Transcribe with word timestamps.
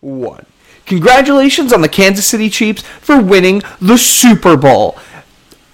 one. 0.00 0.46
Congratulations 0.86 1.72
on 1.72 1.82
the 1.82 1.88
Kansas 1.88 2.26
City 2.26 2.48
Chiefs 2.48 2.82
for 2.82 3.20
winning 3.20 3.62
the 3.80 3.98
Super 3.98 4.56
Bowl. 4.56 4.96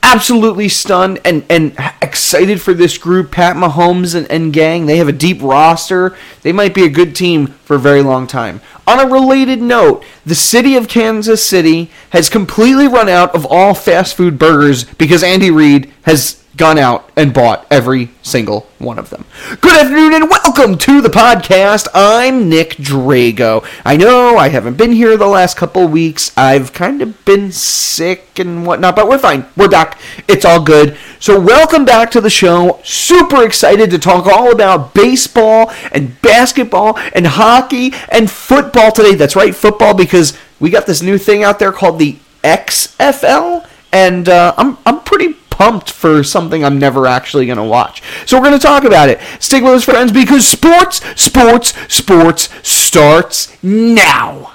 Absolutely 0.02 0.68
stunned 0.68 1.20
and, 1.24 1.44
and 1.48 1.76
excited 2.02 2.60
for 2.60 2.74
this 2.74 2.98
group, 2.98 3.30
Pat 3.30 3.56
Mahomes 3.56 4.14
and, 4.14 4.30
and 4.30 4.52
gang. 4.52 4.86
They 4.86 4.98
have 4.98 5.08
a 5.08 5.12
deep 5.12 5.40
roster. 5.40 6.16
They 6.42 6.52
might 6.52 6.74
be 6.74 6.84
a 6.84 6.90
good 6.90 7.16
team 7.16 7.46
for 7.46 7.76
a 7.76 7.78
very 7.78 8.02
long 8.02 8.26
time. 8.26 8.60
On 8.86 9.00
a 9.00 9.10
related 9.10 9.62
note, 9.62 10.04
the 10.26 10.34
city 10.34 10.76
of 10.76 10.88
Kansas 10.88 11.46
City 11.46 11.90
has 12.10 12.28
completely 12.28 12.86
run 12.86 13.08
out 13.08 13.34
of 13.34 13.46
all 13.46 13.72
fast 13.72 14.16
food 14.16 14.38
burgers 14.38 14.84
because 14.84 15.22
Andy 15.22 15.50
Reid 15.50 15.90
has 16.02 16.43
gone 16.56 16.78
out 16.78 17.10
and 17.16 17.34
bought 17.34 17.66
every 17.70 18.10
single 18.22 18.68
one 18.78 18.98
of 18.98 19.10
them. 19.10 19.24
Good 19.60 19.80
afternoon 19.80 20.14
and 20.14 20.30
welcome 20.30 20.78
to 20.78 21.00
the 21.00 21.08
podcast. 21.08 21.88
I'm 21.92 22.48
Nick 22.48 22.70
Drago. 22.70 23.66
I 23.84 23.96
know 23.96 24.36
I 24.36 24.48
haven't 24.48 24.76
been 24.76 24.92
here 24.92 25.16
the 25.16 25.26
last 25.26 25.56
couple 25.56 25.86
weeks. 25.88 26.36
I've 26.36 26.72
kind 26.72 27.02
of 27.02 27.24
been 27.24 27.50
sick 27.50 28.38
and 28.38 28.64
whatnot, 28.64 28.94
but 28.94 29.08
we're 29.08 29.18
fine. 29.18 29.46
We're 29.56 29.68
back. 29.68 29.98
It's 30.28 30.44
all 30.44 30.62
good. 30.62 30.96
So, 31.18 31.40
welcome 31.40 31.84
back 31.84 32.10
to 32.12 32.20
the 32.20 32.30
show. 32.30 32.80
Super 32.84 33.44
excited 33.44 33.90
to 33.90 33.98
talk 33.98 34.26
all 34.26 34.52
about 34.52 34.94
baseball 34.94 35.72
and 35.90 36.20
basketball 36.22 36.98
and 37.14 37.26
hockey 37.26 37.92
and 38.10 38.30
football 38.30 38.92
today. 38.92 39.14
That's 39.16 39.34
right, 39.34 39.54
football, 39.54 39.94
because 39.94 40.38
we 40.60 40.70
got 40.70 40.86
this 40.86 41.02
new 41.02 41.18
thing 41.18 41.42
out 41.42 41.58
there 41.58 41.72
called 41.72 41.98
the 41.98 42.16
XFL. 42.44 43.66
And 43.92 44.28
uh, 44.28 44.54
I'm, 44.56 44.76
I'm 44.84 45.00
pretty 45.02 45.36
pumped 45.54 45.92
for 45.92 46.24
something 46.24 46.64
I'm 46.64 46.80
never 46.80 47.06
actually 47.06 47.46
going 47.46 47.58
to 47.58 47.64
watch. 47.64 48.02
So 48.26 48.36
we're 48.36 48.44
going 48.46 48.58
to 48.58 48.66
talk 48.66 48.82
about 48.82 49.08
it. 49.08 49.20
Stick 49.38 49.62
with 49.62 49.72
us, 49.72 49.84
friends, 49.84 50.10
because 50.10 50.44
sports, 50.46 51.00
sports, 51.20 51.74
sports 51.94 52.48
starts 52.68 53.62
now. 53.62 54.53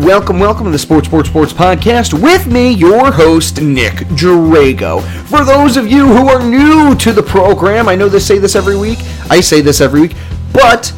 Welcome, 0.00 0.40
welcome 0.40 0.64
to 0.64 0.70
the 0.72 0.78
Sports, 0.78 1.06
Sports, 1.06 1.28
Sports 1.28 1.52
Podcast 1.52 2.20
with 2.20 2.48
me, 2.48 2.72
your 2.72 3.12
host, 3.12 3.60
Nick 3.60 3.94
Drago. 4.16 5.00
For 5.28 5.44
those 5.44 5.76
of 5.76 5.86
you 5.86 6.08
who 6.08 6.28
are 6.28 6.42
new 6.42 6.96
to 6.96 7.12
the 7.12 7.22
program, 7.22 7.88
I 7.88 7.94
know 7.94 8.08
they 8.08 8.18
say 8.18 8.38
this 8.38 8.56
every 8.56 8.76
week, 8.76 8.98
I 9.30 9.40
say 9.40 9.60
this 9.60 9.80
every 9.80 10.00
week, 10.00 10.16
but 10.52 10.92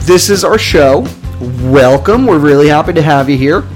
this 0.00 0.28
is 0.28 0.44
our 0.44 0.58
show. 0.58 1.06
Welcome. 1.62 2.26
We're 2.26 2.38
really 2.38 2.68
happy 2.68 2.92
to 2.92 3.00
have 3.00 3.30
you 3.30 3.38
here. 3.38 3.66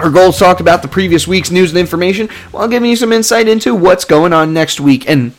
Our 0.00 0.10
goals 0.10 0.40
talked 0.40 0.60
about 0.60 0.82
the 0.82 0.88
previous 0.88 1.28
week's 1.28 1.52
news 1.52 1.70
and 1.70 1.78
information 1.78 2.28
while 2.50 2.66
giving 2.66 2.90
you 2.90 2.96
some 2.96 3.12
insight 3.12 3.46
into 3.46 3.76
what's 3.76 4.04
going 4.04 4.32
on 4.32 4.52
next 4.52 4.80
week. 4.80 5.08
And 5.08 5.34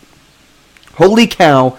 holy 0.96 1.28
cow, 1.28 1.78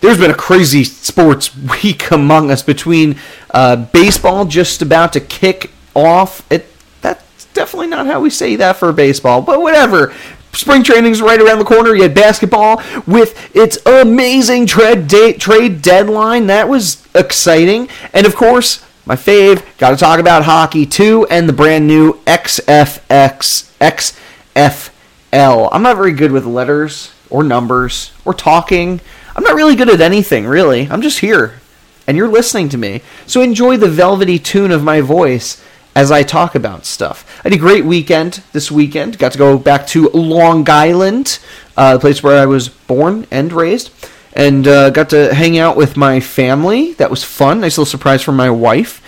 there's 0.00 0.18
been 0.18 0.30
a 0.30 0.34
crazy 0.34 0.84
sports 0.84 1.54
week 1.56 2.10
among 2.10 2.50
us 2.50 2.62
between 2.62 3.16
uh, 3.50 3.76
baseball 3.76 4.44
just 4.44 4.82
about 4.82 5.12
to 5.12 5.20
kick 5.20 5.70
off. 5.94 6.50
It 6.50 6.66
that's 7.00 7.44
definitely 7.46 7.88
not 7.88 8.06
how 8.06 8.20
we 8.20 8.30
say 8.30 8.56
that 8.56 8.76
for 8.76 8.92
baseball, 8.92 9.42
but 9.42 9.60
whatever. 9.60 10.14
Spring 10.52 10.82
training's 10.82 11.22
right 11.22 11.40
around 11.40 11.58
the 11.58 11.64
corner. 11.64 11.94
You 11.94 12.02
had 12.02 12.14
basketball 12.14 12.82
with 13.06 13.54
its 13.54 13.78
amazing 13.86 14.66
trade 14.66 15.08
trade 15.38 15.82
deadline. 15.82 16.48
That 16.48 16.68
was 16.68 17.06
exciting, 17.14 17.88
and 18.12 18.26
of 18.26 18.34
course, 18.34 18.84
my 19.06 19.16
fave. 19.16 19.62
Got 19.78 19.90
to 19.90 19.96
talk 19.96 20.18
about 20.18 20.44
hockey 20.44 20.86
too, 20.86 21.26
and 21.30 21.48
the 21.48 21.52
brand 21.52 21.86
new 21.86 22.14
XFX 22.24 23.70
XFL. 23.80 25.68
I'm 25.72 25.82
not 25.82 25.96
very 25.96 26.12
good 26.12 26.32
with 26.32 26.44
letters 26.44 27.12
or 27.30 27.42
numbers 27.42 28.12
or 28.24 28.34
talking. 28.34 29.00
I'm 29.36 29.44
not 29.44 29.54
really 29.54 29.76
good 29.76 29.88
at 29.88 30.00
anything, 30.00 30.46
really. 30.46 30.88
I'm 30.90 31.02
just 31.02 31.20
here, 31.20 31.60
and 32.06 32.16
you're 32.16 32.28
listening 32.28 32.68
to 32.70 32.78
me. 32.78 33.02
So 33.26 33.40
enjoy 33.40 33.76
the 33.76 33.88
velvety 33.88 34.38
tune 34.38 34.70
of 34.70 34.82
my 34.82 35.00
voice 35.00 35.62
as 35.94 36.10
I 36.10 36.22
talk 36.22 36.54
about 36.54 36.86
stuff. 36.86 37.24
I 37.38 37.48
had 37.48 37.52
a 37.52 37.58
great 37.58 37.84
weekend 37.84 38.42
this 38.52 38.70
weekend. 38.70 39.18
Got 39.18 39.32
to 39.32 39.38
go 39.38 39.58
back 39.58 39.86
to 39.88 40.08
Long 40.10 40.68
Island, 40.68 41.38
uh, 41.76 41.94
the 41.94 42.00
place 42.00 42.22
where 42.22 42.40
I 42.40 42.46
was 42.46 42.68
born 42.68 43.26
and 43.30 43.52
raised, 43.52 43.90
and 44.32 44.66
uh, 44.66 44.90
got 44.90 45.10
to 45.10 45.34
hang 45.34 45.58
out 45.58 45.76
with 45.76 45.96
my 45.96 46.20
family. 46.20 46.92
That 46.94 47.10
was 47.10 47.24
fun. 47.24 47.60
Nice 47.60 47.78
little 47.78 47.86
surprise 47.86 48.22
for 48.22 48.32
my 48.32 48.50
wife. 48.50 49.02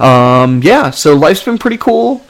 Um, 0.00 0.62
yeah, 0.62 0.90
so 0.90 1.14
life's 1.14 1.44
been 1.44 1.58
pretty 1.58 1.78
cool. 1.78 2.24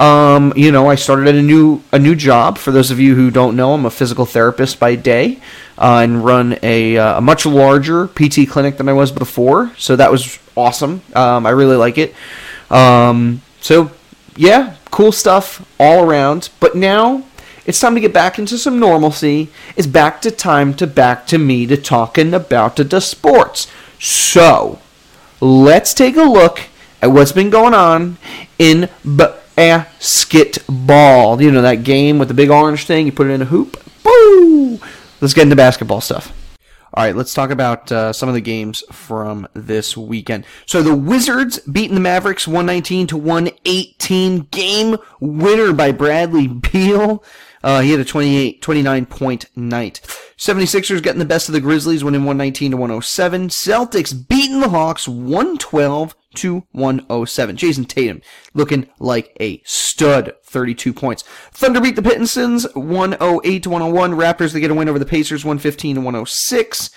Um, 0.00 0.54
you 0.56 0.72
know, 0.72 0.88
I 0.88 0.94
started 0.94 1.34
a 1.34 1.42
new 1.42 1.82
a 1.92 1.98
new 1.98 2.14
job. 2.14 2.56
For 2.56 2.70
those 2.70 2.90
of 2.90 2.98
you 2.98 3.14
who 3.14 3.30
don't 3.30 3.54
know, 3.54 3.74
I'm 3.74 3.84
a 3.84 3.90
physical 3.90 4.24
therapist 4.24 4.80
by 4.80 4.94
day, 4.94 5.40
uh, 5.76 6.00
and 6.02 6.24
run 6.24 6.58
a, 6.62 6.96
uh, 6.96 7.18
a 7.18 7.20
much 7.20 7.44
larger 7.44 8.08
PT 8.08 8.48
clinic 8.48 8.78
than 8.78 8.88
I 8.88 8.94
was 8.94 9.12
before. 9.12 9.72
So 9.76 9.96
that 9.96 10.10
was 10.10 10.38
awesome. 10.56 11.02
Um, 11.14 11.44
I 11.44 11.50
really 11.50 11.76
like 11.76 11.98
it. 11.98 12.14
Um, 12.70 13.42
so 13.60 13.90
yeah, 14.36 14.76
cool 14.90 15.12
stuff 15.12 15.66
all 15.78 16.02
around. 16.02 16.48
But 16.60 16.74
now 16.74 17.24
it's 17.66 17.78
time 17.78 17.94
to 17.94 18.00
get 18.00 18.14
back 18.14 18.38
into 18.38 18.56
some 18.56 18.80
normalcy. 18.80 19.50
It's 19.76 19.86
back 19.86 20.22
to 20.22 20.30
time 20.30 20.72
to 20.74 20.86
back 20.86 21.26
to 21.26 21.36
me 21.36 21.66
to 21.66 21.76
talking 21.76 22.32
about 22.32 22.76
the 22.76 23.00
sports. 23.00 23.70
So 23.98 24.78
let's 25.40 25.92
take 25.92 26.16
a 26.16 26.22
look 26.22 26.62
at 27.02 27.10
what's 27.10 27.32
been 27.32 27.50
going 27.50 27.74
on 27.74 28.16
in 28.58 28.88
basketball. 29.60 31.42
You 31.42 31.50
know 31.50 31.60
that 31.60 31.84
game 31.84 32.18
with 32.18 32.28
the 32.28 32.34
big 32.34 32.48
orange 32.48 32.86
thing? 32.86 33.04
You 33.04 33.12
put 33.12 33.26
it 33.26 33.34
in 33.34 33.42
a 33.42 33.46
hoop. 33.46 33.76
Boo! 34.02 34.80
Let's 35.20 35.34
get 35.34 35.42
into 35.42 35.56
basketball 35.56 36.00
stuff. 36.00 36.32
All 36.94 37.04
right, 37.04 37.14
let's 37.14 37.34
talk 37.34 37.50
about 37.50 37.92
uh, 37.92 38.14
some 38.14 38.30
of 38.30 38.34
the 38.34 38.40
games 38.40 38.82
from 38.90 39.46
this 39.52 39.98
weekend. 39.98 40.46
So 40.64 40.82
the 40.82 40.94
Wizards 40.94 41.58
beating 41.58 41.94
the 41.94 42.00
Mavericks 42.00 42.48
119 42.48 43.08
to 43.08 43.18
118. 43.18 44.48
Game 44.50 44.96
winner 45.20 45.74
by 45.74 45.92
Bradley 45.92 46.48
Beal. 46.48 47.22
Uh, 47.62 47.82
he 47.82 47.90
had 47.90 48.00
a 48.00 48.04
28, 48.04 48.62
29 48.62 49.06
point 49.06 49.44
night. 49.54 50.00
76ers 50.38 51.02
getting 51.02 51.18
the 51.18 51.26
best 51.26 51.50
of 51.50 51.52
the 51.52 51.60
Grizzlies, 51.60 52.02
winning 52.02 52.22
119 52.24 52.70
to 52.70 52.76
107. 52.78 53.48
Celtics 53.48 54.26
beating 54.28 54.60
the 54.60 54.70
Hawks 54.70 55.06
112 55.06 56.14
to 56.36 56.66
107. 56.72 57.56
Jayson 57.56 57.86
Tatum 57.86 58.20
looking 58.54 58.88
like 58.98 59.36
a 59.40 59.62
stud, 59.64 60.34
32 60.44 60.92
points. 60.92 61.24
Thunder 61.52 61.80
beat 61.80 61.96
the 61.96 62.02
Pistons 62.02 62.66
108 62.74 63.62
to 63.62 63.70
101. 63.70 64.12
Raptors 64.12 64.52
they 64.52 64.60
get 64.60 64.70
a 64.70 64.74
win 64.74 64.88
over 64.88 64.98
the 64.98 65.06
Pacers 65.06 65.44
115 65.44 65.96
to 65.96 66.00
106. 66.00 66.90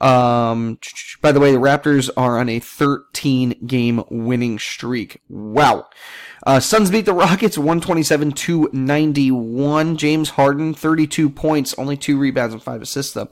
Um, 0.00 0.78
by 1.20 1.30
the 1.30 1.38
way, 1.38 1.52
the 1.52 1.58
Raptors 1.58 2.10
are 2.16 2.38
on 2.38 2.48
a 2.48 2.58
13 2.58 3.66
game 3.66 4.02
winning 4.10 4.58
streak. 4.58 5.22
Wow. 5.28 5.86
Uh, 6.44 6.58
Suns 6.58 6.90
beat 6.90 7.06
the 7.06 7.14
Rockets 7.14 7.56
127 7.56 8.32
to 8.32 8.68
91. 8.72 9.96
James 9.96 10.30
Harden 10.30 10.74
32 10.74 11.30
points, 11.30 11.74
only 11.78 11.96
two 11.96 12.18
rebounds 12.18 12.52
and 12.52 12.62
five 12.62 12.82
assists 12.82 13.12
though. 13.14 13.28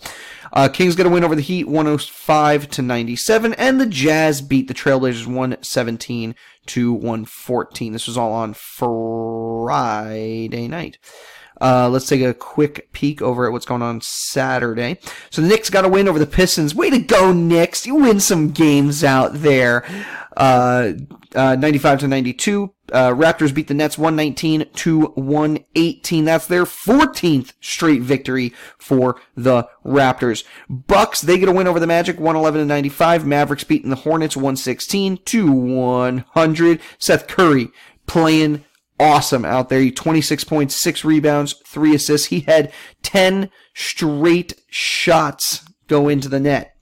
Uh, 0.52 0.68
Kings 0.68 0.94
get 0.94 1.06
a 1.06 1.08
win 1.08 1.24
over 1.24 1.34
the 1.34 1.42
Heat 1.42 1.66
105 1.68 2.68
to 2.70 2.82
97, 2.82 3.54
and 3.54 3.80
the 3.80 3.86
Jazz 3.86 4.40
beat 4.40 4.68
the 4.68 4.74
Trailblazers 4.74 5.26
117 5.26 6.34
to 6.66 6.92
114. 6.92 7.92
This 7.92 8.06
was 8.06 8.16
all 8.16 8.32
on 8.32 8.54
Friday 8.54 9.66
night. 10.68 10.98
Uh, 11.60 11.88
let's 11.88 12.08
take 12.08 12.22
a 12.22 12.34
quick 12.34 12.90
peek 12.92 13.20
over 13.22 13.46
at 13.46 13.52
what's 13.52 13.66
going 13.66 13.82
on 13.82 14.00
Saturday. 14.00 14.98
So 15.30 15.42
the 15.42 15.48
Knicks 15.48 15.70
got 15.70 15.84
a 15.84 15.88
win 15.88 16.08
over 16.08 16.18
the 16.18 16.26
Pistons. 16.26 16.74
Way 16.74 16.90
to 16.90 16.98
go, 16.98 17.32
Knicks! 17.32 17.86
You 17.86 17.96
win 17.96 18.20
some 18.20 18.50
games 18.50 19.04
out 19.04 19.34
there. 19.34 19.84
Uh, 20.36 20.92
uh, 21.34 21.56
95 21.56 22.00
to 22.00 22.08
92. 22.08 22.72
Uh, 22.92 23.10
Raptors 23.10 23.54
beat 23.54 23.68
the 23.68 23.74
Nets 23.74 23.96
119 23.96 24.68
to 24.74 25.06
118. 25.14 26.24
That's 26.24 26.46
their 26.46 26.64
14th 26.64 27.52
straight 27.60 28.02
victory 28.02 28.52
for 28.78 29.20
the 29.36 29.68
Raptors. 29.84 30.44
Bucks, 30.68 31.20
they 31.20 31.38
get 31.38 31.48
a 31.48 31.52
win 31.52 31.68
over 31.68 31.78
the 31.78 31.86
Magic 31.86 32.18
111 32.18 32.60
to 32.60 32.64
95. 32.64 33.26
Mavericks 33.26 33.64
beating 33.64 33.90
the 33.90 33.96
Hornets 33.96 34.36
116 34.36 35.18
to 35.18 35.52
100. 35.52 36.80
Seth 36.98 37.28
Curry 37.28 37.68
playing 38.06 38.64
awesome 39.00 39.44
out 39.44 39.68
there. 39.68 39.80
He 39.80 39.90
26 39.90 40.44
points, 40.44 40.80
6 40.80 41.04
rebounds, 41.04 41.54
3 41.66 41.94
assists. 41.94 42.28
He 42.28 42.40
had 42.40 42.72
10 43.02 43.50
straight 43.74 44.54
shots 44.68 45.64
go 45.88 46.08
into 46.08 46.28
the 46.28 46.40
net. 46.40 46.76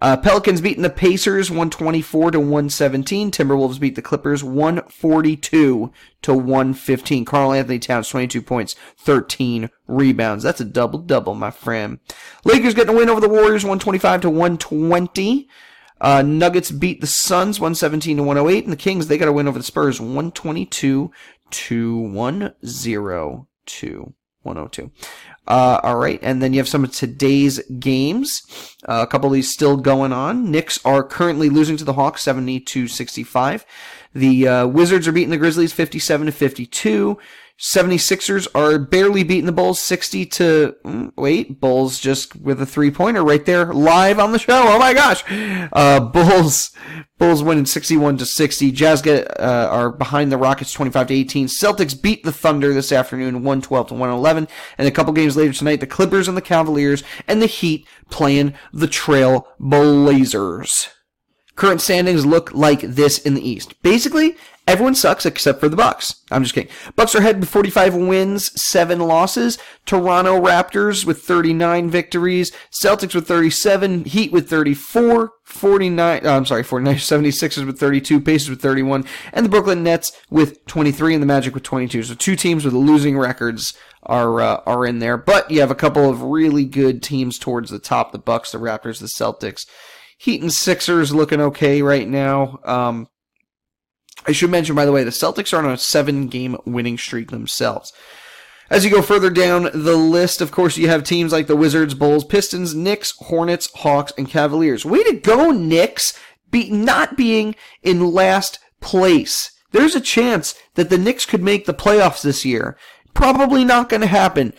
Uh, 0.00 0.16
Pelicans 0.16 0.60
beating 0.60 0.84
the 0.84 0.90
Pacers 0.90 1.50
124 1.50 2.32
to 2.32 2.38
117. 2.38 3.30
Timberwolves 3.30 3.80
beat 3.80 3.96
the 3.96 4.02
Clippers 4.02 4.44
142 4.44 5.92
to 6.22 6.34
115. 6.34 7.24
Karl-Anthony 7.24 7.78
Towns 7.80 8.08
22 8.08 8.40
points, 8.40 8.76
13 8.98 9.70
rebounds. 9.88 10.44
That's 10.44 10.60
a 10.60 10.64
double 10.64 11.00
double, 11.00 11.34
my 11.34 11.50
friend. 11.50 11.98
Lakers 12.44 12.74
getting 12.74 12.94
a 12.94 12.96
win 12.96 13.08
over 13.08 13.20
the 13.20 13.28
Warriors 13.28 13.64
125 13.64 14.20
to 14.22 14.30
120. 14.30 15.48
Uh, 16.00 16.22
Nuggets 16.22 16.70
beat 16.70 17.00
the 17.00 17.08
Suns 17.08 17.58
117 17.58 18.18
to 18.18 18.22
108, 18.22 18.64
and 18.64 18.72
the 18.72 18.76
Kings 18.76 19.08
they 19.08 19.18
got 19.18 19.26
a 19.26 19.32
win 19.32 19.48
over 19.48 19.58
the 19.58 19.64
Spurs 19.64 20.00
122 20.00 21.10
to 21.50 21.98
102. 21.98 24.14
102. 24.42 24.90
Uh, 25.46 25.80
all 25.82 25.96
right, 25.96 26.20
and 26.22 26.42
then 26.42 26.52
you 26.52 26.58
have 26.58 26.68
some 26.68 26.84
of 26.84 26.92
today's 26.92 27.60
games. 27.78 28.76
Uh, 28.86 29.00
a 29.02 29.06
couple 29.06 29.28
of 29.28 29.32
these 29.32 29.52
still 29.52 29.76
going 29.76 30.12
on. 30.12 30.50
Knicks 30.50 30.84
are 30.84 31.02
currently 31.02 31.48
losing 31.48 31.76
to 31.76 31.84
the 31.84 31.94
Hawks 31.94 32.22
70 32.22 32.60
to 32.60 32.86
65. 32.86 33.64
The 34.14 34.48
uh, 34.48 34.66
Wizards 34.66 35.08
are 35.08 35.12
beating 35.12 35.30
the 35.30 35.38
Grizzlies 35.38 35.72
57 35.72 36.26
to 36.26 36.32
52. 36.32 37.18
76ers 37.58 38.46
are 38.54 38.78
barely 38.78 39.24
beating 39.24 39.46
the 39.46 39.52
Bulls 39.52 39.80
60 39.80 40.26
to, 40.26 40.76
mm, 40.84 41.12
wait, 41.16 41.60
Bulls 41.60 41.98
just 41.98 42.36
with 42.36 42.62
a 42.62 42.66
three 42.66 42.90
pointer 42.92 43.24
right 43.24 43.44
there 43.44 43.72
live 43.74 44.20
on 44.20 44.30
the 44.30 44.38
show. 44.38 44.62
Oh 44.66 44.78
my 44.78 44.94
gosh. 44.94 45.24
Uh, 45.72 45.98
Bulls, 46.12 46.70
Bulls 47.18 47.42
winning 47.42 47.66
61 47.66 48.18
to 48.18 48.26
60. 48.26 48.70
Jazz 48.70 49.02
get, 49.02 49.28
uh, 49.40 49.68
are 49.72 49.90
behind 49.90 50.30
the 50.30 50.36
Rockets 50.36 50.72
25 50.72 51.08
to 51.08 51.14
18. 51.14 51.46
Celtics 51.48 52.00
beat 52.00 52.22
the 52.22 52.32
Thunder 52.32 52.72
this 52.72 52.92
afternoon 52.92 53.42
112 53.42 53.88
to 53.88 53.94
111. 53.94 54.46
And 54.78 54.86
a 54.86 54.92
couple 54.92 55.12
games 55.12 55.36
later 55.36 55.52
tonight, 55.52 55.80
the 55.80 55.86
Clippers 55.88 56.28
and 56.28 56.36
the 56.36 56.42
Cavaliers 56.42 57.02
and 57.26 57.42
the 57.42 57.46
Heat 57.46 57.88
playing 58.08 58.54
the 58.72 58.86
Trail 58.86 59.48
Blazers. 59.58 60.90
Current 61.56 61.80
standings 61.80 62.24
look 62.24 62.54
like 62.54 62.82
this 62.82 63.18
in 63.18 63.34
the 63.34 63.46
East. 63.46 63.82
Basically, 63.82 64.36
everyone 64.68 64.94
sucks 64.94 65.26
except 65.26 65.60
for 65.60 65.68
the 65.68 65.76
Bucks. 65.76 66.22
I'm 66.30 66.42
just 66.42 66.54
kidding. 66.54 66.70
Bucks 66.94 67.14
are 67.14 67.18
ahead 67.18 67.40
with 67.40 67.48
45 67.48 67.94
wins, 67.94 68.50
7 68.70 69.00
losses. 69.00 69.58
Toronto 69.86 70.40
Raptors 70.40 71.06
with 71.06 71.22
39 71.22 71.88
victories, 71.88 72.52
Celtics 72.70 73.14
with 73.14 73.26
37, 73.26 74.04
Heat 74.04 74.30
with 74.30 74.48
34, 74.48 75.32
49, 75.44 76.20
oh, 76.24 76.36
I'm 76.36 76.44
sorry, 76.44 76.62
49, 76.62 76.94
76ers 76.96 77.66
with 77.66 77.78
32, 77.78 78.20
Pacers 78.20 78.50
with 78.50 78.60
31, 78.60 79.04
and 79.32 79.46
the 79.46 79.50
Brooklyn 79.50 79.82
Nets 79.82 80.12
with 80.30 80.64
23 80.66 81.14
and 81.14 81.22
the 81.22 81.26
Magic 81.26 81.54
with 81.54 81.62
22. 81.62 82.02
So 82.02 82.14
two 82.14 82.36
teams 82.36 82.64
with 82.64 82.74
losing 82.74 83.16
records 83.16 83.72
are 84.02 84.40
uh, 84.40 84.60
are 84.66 84.86
in 84.86 84.98
there, 84.98 85.16
but 85.16 85.50
you 85.50 85.60
have 85.60 85.70
a 85.70 85.74
couple 85.74 86.08
of 86.08 86.22
really 86.22 86.64
good 86.64 87.02
teams 87.02 87.38
towards 87.38 87.70
the 87.70 87.78
top, 87.78 88.12
the 88.12 88.18
Bucks, 88.18 88.52
the 88.52 88.58
Raptors, 88.58 89.00
the 89.00 89.06
Celtics. 89.06 89.66
Heat 90.18 90.42
and 90.42 90.52
Sixers 90.52 91.14
looking 91.14 91.40
okay 91.40 91.80
right 91.80 92.08
now. 92.08 92.58
Um, 92.64 93.08
I 94.26 94.32
should 94.32 94.50
mention, 94.50 94.74
by 94.74 94.84
the 94.84 94.92
way, 94.92 95.04
the 95.04 95.10
Celtics 95.10 95.52
are 95.52 95.64
on 95.64 95.72
a 95.72 95.78
seven 95.78 96.26
game 96.26 96.56
winning 96.64 96.98
streak 96.98 97.30
themselves. 97.30 97.92
As 98.70 98.84
you 98.84 98.90
go 98.90 99.00
further 99.00 99.30
down 99.30 99.70
the 99.72 99.96
list, 99.96 100.42
of 100.42 100.50
course, 100.50 100.76
you 100.76 100.88
have 100.88 101.02
teams 101.02 101.32
like 101.32 101.46
the 101.46 101.56
Wizards, 101.56 101.94
Bulls, 101.94 102.24
Pistons, 102.24 102.74
Knicks, 102.74 103.14
Hornets, 103.18 103.70
Hawks, 103.76 104.12
and 104.18 104.28
Cavaliers. 104.28 104.84
Way 104.84 105.02
to 105.04 105.14
go, 105.14 105.50
Knicks, 105.50 106.18
be 106.50 106.70
not 106.70 107.16
being 107.16 107.54
in 107.82 108.12
last 108.12 108.58
place. 108.80 109.52
There's 109.72 109.94
a 109.94 110.00
chance 110.00 110.54
that 110.74 110.90
the 110.90 110.98
Knicks 110.98 111.24
could 111.24 111.42
make 111.42 111.64
the 111.64 111.74
playoffs 111.74 112.22
this 112.22 112.44
year. 112.44 112.76
Probably 113.14 113.64
not 113.64 113.88
going 113.88 114.02
to 114.02 114.06
happen, 114.06 114.52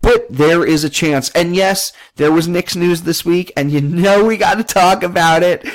but 0.00 0.26
there 0.28 0.64
is 0.66 0.82
a 0.82 0.90
chance. 0.90 1.30
And 1.30 1.54
yes, 1.54 1.92
there 2.16 2.32
was 2.32 2.48
Knicks 2.48 2.74
news 2.74 3.02
this 3.02 3.24
week, 3.24 3.52
and 3.56 3.70
you 3.70 3.80
know 3.80 4.24
we 4.24 4.36
got 4.36 4.56
to 4.56 4.64
talk 4.64 5.04
about 5.04 5.44
it. 5.44 5.66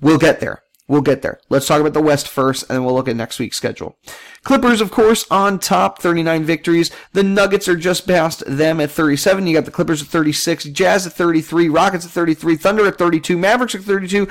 We'll 0.00 0.18
get 0.18 0.40
there. 0.40 0.62
We'll 0.88 1.02
get 1.02 1.22
there. 1.22 1.40
Let's 1.48 1.66
talk 1.66 1.80
about 1.80 1.94
the 1.94 2.02
West 2.02 2.28
first, 2.28 2.62
and 2.64 2.76
then 2.76 2.84
we'll 2.84 2.94
look 2.94 3.08
at 3.08 3.16
next 3.16 3.38
week's 3.38 3.56
schedule. 3.56 3.98
Clippers, 4.46 4.80
of 4.80 4.92
course, 4.92 5.26
on 5.28 5.58
top, 5.58 6.00
39 6.00 6.44
victories. 6.44 6.92
The 7.12 7.24
Nuggets 7.24 7.66
are 7.66 7.74
just 7.74 8.06
past 8.06 8.44
them 8.46 8.80
at 8.80 8.92
37. 8.92 9.44
You 9.44 9.54
got 9.54 9.64
the 9.64 9.72
Clippers 9.72 10.02
at 10.02 10.06
36, 10.06 10.66
Jazz 10.66 11.04
at 11.04 11.14
33, 11.14 11.68
Rockets 11.68 12.04
at 12.04 12.12
33, 12.12 12.54
Thunder 12.54 12.86
at 12.86 12.96
32, 12.96 13.36
Mavericks 13.36 13.74
at 13.74 13.80
32, 13.80 14.28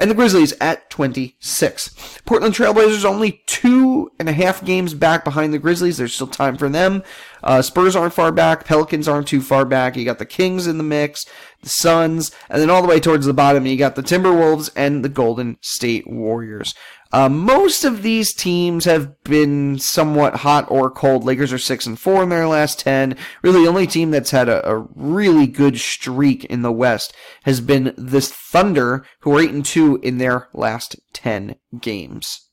and 0.00 0.10
the 0.10 0.14
Grizzlies 0.14 0.54
at 0.58 0.88
26. 0.88 2.20
Portland 2.24 2.54
Trailblazers 2.54 3.04
only 3.04 3.42
two 3.44 4.10
and 4.18 4.26
a 4.26 4.32
half 4.32 4.64
games 4.64 4.94
back 4.94 5.22
behind 5.22 5.52
the 5.52 5.58
Grizzlies. 5.58 5.98
There's 5.98 6.14
still 6.14 6.26
time 6.26 6.56
for 6.56 6.70
them. 6.70 7.02
Uh, 7.42 7.60
Spurs 7.60 7.94
aren't 7.94 8.14
far 8.14 8.32
back. 8.32 8.64
Pelicans 8.64 9.06
aren't 9.06 9.28
too 9.28 9.42
far 9.42 9.66
back. 9.66 9.96
You 9.96 10.06
got 10.06 10.18
the 10.18 10.24
Kings 10.24 10.66
in 10.66 10.78
the 10.78 10.84
mix, 10.84 11.26
the 11.62 11.68
Suns, 11.68 12.30
and 12.48 12.62
then 12.62 12.70
all 12.70 12.80
the 12.80 12.88
way 12.88 13.00
towards 13.00 13.26
the 13.26 13.34
bottom, 13.34 13.66
you 13.66 13.76
got 13.76 13.96
the 13.96 14.02
Timberwolves 14.02 14.70
and 14.74 15.04
the 15.04 15.10
Golden 15.10 15.58
State 15.60 16.06
Warriors. 16.08 16.74
Uh, 17.12 17.28
most 17.28 17.84
of 17.84 18.02
these 18.02 18.32
teams 18.32 18.84
have 18.84 19.22
been 19.24 19.78
somewhat 19.78 20.36
hot 20.36 20.64
or 20.70 20.90
cold. 20.90 21.24
Lakers 21.24 21.52
are 21.52 21.58
six 21.58 21.84
and 21.84 21.98
four 21.98 22.22
in 22.22 22.28
their 22.28 22.46
last 22.46 22.78
ten. 22.78 23.16
Really, 23.42 23.62
the 23.62 23.68
only 23.68 23.86
team 23.86 24.10
that's 24.10 24.30
had 24.30 24.48
a, 24.48 24.68
a 24.68 24.86
really 24.94 25.46
good 25.46 25.78
streak 25.78 26.44
in 26.44 26.62
the 26.62 26.70
West 26.70 27.12
has 27.42 27.60
been 27.60 27.94
this 27.96 28.30
Thunder, 28.30 29.04
who 29.20 29.36
are 29.36 29.40
eight 29.40 29.50
and 29.50 29.64
two 29.64 29.98
in 30.02 30.18
their 30.18 30.48
last 30.52 30.96
ten 31.12 31.56
games. 31.80 32.48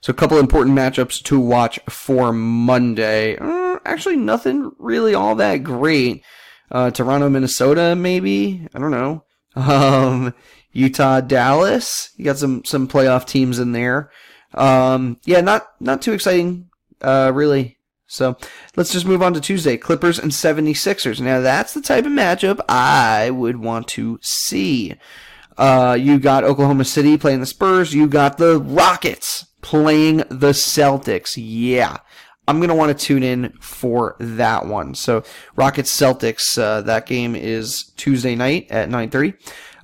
So 0.00 0.10
a 0.10 0.14
couple 0.14 0.38
important 0.38 0.76
matchups 0.76 1.22
to 1.24 1.40
watch 1.40 1.80
for 1.88 2.32
Monday. 2.32 3.36
Uh, 3.36 3.78
actually, 3.84 4.16
nothing 4.16 4.72
really 4.78 5.14
all 5.14 5.34
that 5.36 5.58
great. 5.58 6.22
Uh, 6.70 6.90
Toronto, 6.90 7.28
Minnesota, 7.28 7.94
maybe. 7.94 8.66
I 8.74 8.78
don't 8.78 8.90
know. 8.90 9.24
Um, 9.56 10.34
Utah, 10.74 11.20
Dallas. 11.20 12.10
You 12.16 12.26
got 12.26 12.36
some 12.36 12.64
some 12.64 12.86
playoff 12.86 13.26
teams 13.26 13.58
in 13.58 13.72
there. 13.72 14.10
Um, 14.52 15.18
yeah, 15.24 15.40
not 15.40 15.66
not 15.80 16.02
too 16.02 16.12
exciting, 16.12 16.68
uh, 17.00 17.32
really. 17.32 17.78
So 18.06 18.36
let's 18.76 18.92
just 18.92 19.06
move 19.06 19.22
on 19.22 19.34
to 19.34 19.40
Tuesday. 19.40 19.76
Clippers 19.76 20.18
and 20.18 20.30
76ers. 20.30 21.20
Now 21.20 21.40
that's 21.40 21.72
the 21.72 21.80
type 21.80 22.04
of 22.04 22.12
matchup 22.12 22.60
I 22.68 23.30
would 23.30 23.56
want 23.56 23.88
to 23.88 24.18
see. 24.20 24.94
Uh, 25.56 25.96
you 25.98 26.18
got 26.18 26.44
Oklahoma 26.44 26.84
City 26.84 27.16
playing 27.16 27.40
the 27.40 27.46
Spurs. 27.46 27.94
You 27.94 28.06
got 28.06 28.38
the 28.38 28.60
Rockets 28.60 29.46
playing 29.62 30.18
the 30.28 30.50
Celtics. 30.50 31.34
Yeah. 31.36 31.98
I'm 32.46 32.58
going 32.58 32.68
to 32.68 32.74
want 32.74 32.96
to 32.96 33.04
tune 33.06 33.22
in 33.22 33.54
for 33.60 34.16
that 34.20 34.66
one. 34.66 34.94
So 34.94 35.24
Rockets 35.56 35.94
Celtics, 35.96 36.58
uh, 36.58 36.82
that 36.82 37.06
game 37.06 37.34
is 37.34 37.92
Tuesday 37.96 38.34
night 38.34 38.66
at 38.70 38.90
9:30. 38.90 39.34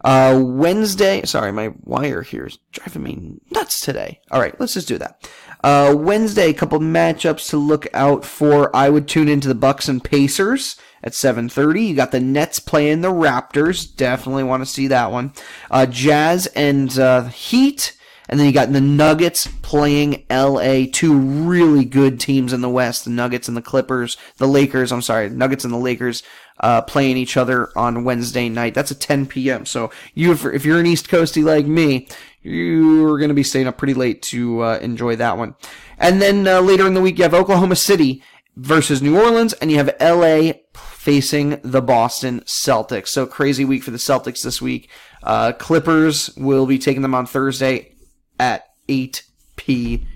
Uh, 0.02 0.40
Wednesday, 0.42 1.22
sorry, 1.24 1.52
my 1.52 1.72
wire 1.82 2.22
here 2.22 2.46
is 2.46 2.58
driving 2.72 3.02
me 3.02 3.40
nuts 3.50 3.80
today. 3.80 4.20
All 4.30 4.40
right, 4.40 4.58
let's 4.58 4.74
just 4.74 4.88
do 4.88 4.98
that. 4.98 5.28
Uh, 5.62 5.94
Wednesday, 5.96 6.50
a 6.50 6.54
couple 6.54 6.78
matchups 6.78 7.50
to 7.50 7.58
look 7.58 7.86
out 7.92 8.24
for. 8.24 8.74
I 8.74 8.88
would 8.88 9.08
tune 9.08 9.28
into 9.28 9.48
the 9.48 9.54
Bucks 9.54 9.88
and 9.88 10.02
Pacers 10.02 10.76
at 11.02 11.12
7:30. 11.12 11.88
You 11.88 11.94
got 11.94 12.12
the 12.12 12.20
Nets 12.20 12.58
playing 12.58 13.02
the 13.02 13.12
Raptors. 13.12 13.94
Definitely 13.94 14.44
want 14.44 14.62
to 14.62 14.66
see 14.66 14.86
that 14.88 15.12
one. 15.12 15.32
Uh, 15.70 15.86
Jazz 15.86 16.46
and 16.48 16.98
uh, 16.98 17.24
Heat. 17.24 17.96
And 18.28 18.38
then 18.38 18.46
you 18.46 18.52
got 18.52 18.72
the 18.72 18.80
Nuggets 18.80 19.48
playing 19.60 20.24
LA, 20.30 20.84
two 20.92 21.18
really 21.18 21.84
good 21.84 22.20
teams 22.20 22.52
in 22.52 22.60
the 22.60 22.68
West, 22.68 23.04
the 23.04 23.10
Nuggets 23.10 23.48
and 23.48 23.56
the 23.56 23.62
Clippers, 23.62 24.16
the 24.36 24.46
Lakers, 24.46 24.92
I'm 24.92 25.02
sorry, 25.02 25.28
Nuggets 25.28 25.64
and 25.64 25.74
the 25.74 25.78
Lakers 25.78 26.22
uh, 26.60 26.82
playing 26.82 27.16
each 27.16 27.36
other 27.36 27.70
on 27.76 28.04
Wednesday 28.04 28.48
night. 28.48 28.74
That's 28.74 28.92
at 28.92 29.00
10 29.00 29.26
p.m. 29.26 29.66
So 29.66 29.90
you, 30.14 30.32
if 30.32 30.64
you're 30.64 30.78
an 30.78 30.86
East 30.86 31.08
Coastie 31.08 31.44
like 31.44 31.66
me, 31.66 32.08
you're 32.42 33.18
going 33.18 33.28
to 33.28 33.34
be 33.34 33.42
staying 33.42 33.66
up 33.66 33.78
pretty 33.78 33.94
late 33.94 34.22
to 34.22 34.62
uh, 34.62 34.78
enjoy 34.78 35.16
that 35.16 35.36
one. 35.36 35.54
And 35.98 36.22
then 36.22 36.46
uh, 36.46 36.60
later 36.60 36.86
in 36.86 36.94
the 36.94 37.00
week, 37.00 37.18
you 37.18 37.24
have 37.24 37.34
Oklahoma 37.34 37.76
City 37.76 38.22
versus 38.56 39.00
New 39.02 39.18
Orleans, 39.18 39.52
and 39.54 39.70
you 39.70 39.78
have 39.78 39.94
LA 40.00 40.52
facing 40.74 41.60
the 41.62 41.82
Boston 41.82 42.40
Celtics. 42.40 43.08
So 43.08 43.26
crazy 43.26 43.64
week 43.64 43.82
for 43.82 43.90
the 43.90 43.98
Celtics 43.98 44.42
this 44.42 44.60
week. 44.60 44.90
Uh, 45.22 45.52
Clippers 45.52 46.30
will 46.36 46.66
be 46.66 46.78
taking 46.78 47.02
them 47.02 47.14
on 47.14 47.26
Thursday 47.26 47.94
at 48.38 48.64
8 48.88 49.22
p.m. 49.56 50.06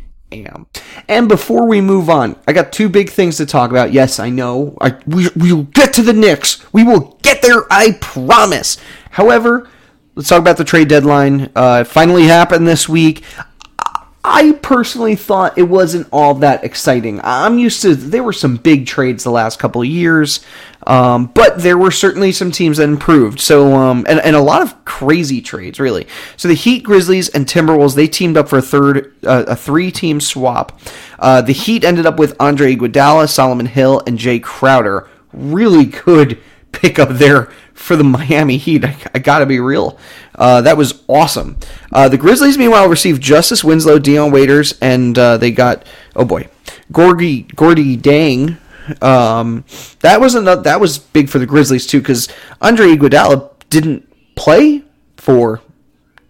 And 1.09 1.29
before 1.29 1.67
we 1.67 1.81
move 1.81 2.11
on, 2.11 2.37
I 2.47 2.53
got 2.53 2.73
two 2.73 2.89
big 2.89 3.11
things 3.11 3.37
to 3.39 3.47
talk 3.47 3.71
about. 3.71 3.93
Yes, 3.93 4.19
I 4.19 4.31
know. 4.31 4.77
I, 4.81 4.97
we, 5.07 5.29
we'll 5.37 5.65
get 5.65 5.93
to 5.95 6.03
the 6.03 6.13
Knicks. 6.13 6.65
We 6.73 6.85
will 6.85 7.19
get 7.23 7.43
there, 7.43 7.65
I 7.71 7.99
promise. 8.01 8.79
However, 9.11 9.69
let's 10.15 10.29
talk 10.29 10.41
about 10.41 10.57
the 10.57 10.65
trade 10.65 10.89
deadline. 10.89 11.51
Uh, 11.55 11.81
it 11.83 11.89
finally 11.89 12.25
happened 12.25 12.67
this 12.67 12.89
week. 12.89 13.23
I 14.27 14.53
personally 14.63 15.17
thought 15.17 15.59
it 15.59 15.65
wasn't 15.65 16.09
all 16.11 16.33
that 16.37 16.65
exciting. 16.65 17.21
I'm 17.23 17.59
used 17.59 17.83
to 17.83 17.95
there 17.95 18.23
were 18.23 18.33
some 18.33 18.57
big 18.57 18.87
trades 18.87 19.23
the 19.23 19.31
last 19.31 19.59
couple 19.59 19.83
of 19.83 19.87
years, 19.87 20.41
um, 20.87 21.27
but 21.27 21.59
there 21.59 21.77
were 21.77 21.91
certainly 21.91 22.33
some 22.33 22.51
teams 22.51 22.79
that 22.79 22.89
improved. 22.89 23.39
So 23.39 23.75
um, 23.75 24.07
and, 24.09 24.19
and 24.21 24.35
a 24.35 24.41
lot 24.41 24.63
of 24.63 24.83
crazy 24.87 25.43
trades 25.43 25.79
really. 25.79 26.07
So 26.39 26.49
the 26.49 26.55
Heat, 26.55 26.85
Grizzlies, 26.85 27.29
and 27.29 27.47
Timberwolves 27.47 27.97
they 27.97 28.07
teamed 28.07 28.39
up 28.39 28.49
for 28.49 28.57
a 28.57 28.63
third 28.63 29.15
uh, 29.27 29.45
a 29.47 29.55
three 29.55 29.91
team 29.91 30.23
swap. 30.23 30.81
Uh, 31.19 31.43
the 31.43 31.53
Heat 31.53 31.85
ended 31.85 32.07
up 32.07 32.19
with 32.19 32.35
Andre 32.41 32.75
Iguodala, 32.75 33.29
Solomon 33.29 33.67
Hill, 33.67 34.03
and 34.07 34.17
Jay 34.17 34.39
Crowder. 34.39 35.07
Really 35.35 35.85
good 35.85 36.39
pick 36.73 36.99
up 36.99 37.11
there 37.11 37.53
for 37.75 37.97
the 37.97 38.05
Miami 38.05 38.57
Heat. 38.57 38.85
I, 38.85 38.97
I 39.15 39.19
got 39.19 39.41
to 39.41 39.47
be 39.47 39.61
real. 39.61 39.99
Uh, 40.35 40.63
that 40.63 40.77
was 40.77 41.03
awesome. 41.07 41.59
Uh, 41.93 42.09
the 42.09 42.19
Grizzlies, 42.19 42.57
meanwhile, 42.57 42.89
received 42.89 43.23
Justice 43.23 43.63
Winslow, 43.63 43.99
Dion 43.99 44.33
Waiters, 44.33 44.79
and 44.81 45.19
uh, 45.19 45.37
they 45.37 45.51
got 45.51 45.87
oh 46.17 46.25
boy, 46.25 46.49
Gordy 46.91 47.43
Gordy 47.43 47.97
Dang. 47.97 48.59
Um, 49.01 49.65
that 50.01 50.21
was 50.21 50.35
another, 50.35 50.63
that 50.63 50.81
was 50.81 50.99
big 50.99 51.29
for 51.29 51.39
the 51.39 51.47
Grizzlies 51.47 51.87
too 51.87 52.01
because 52.01 52.29
Andre 52.61 52.89
Iguodala 52.89 53.51
didn't 53.71 54.07
play 54.35 54.83
for 55.17 55.63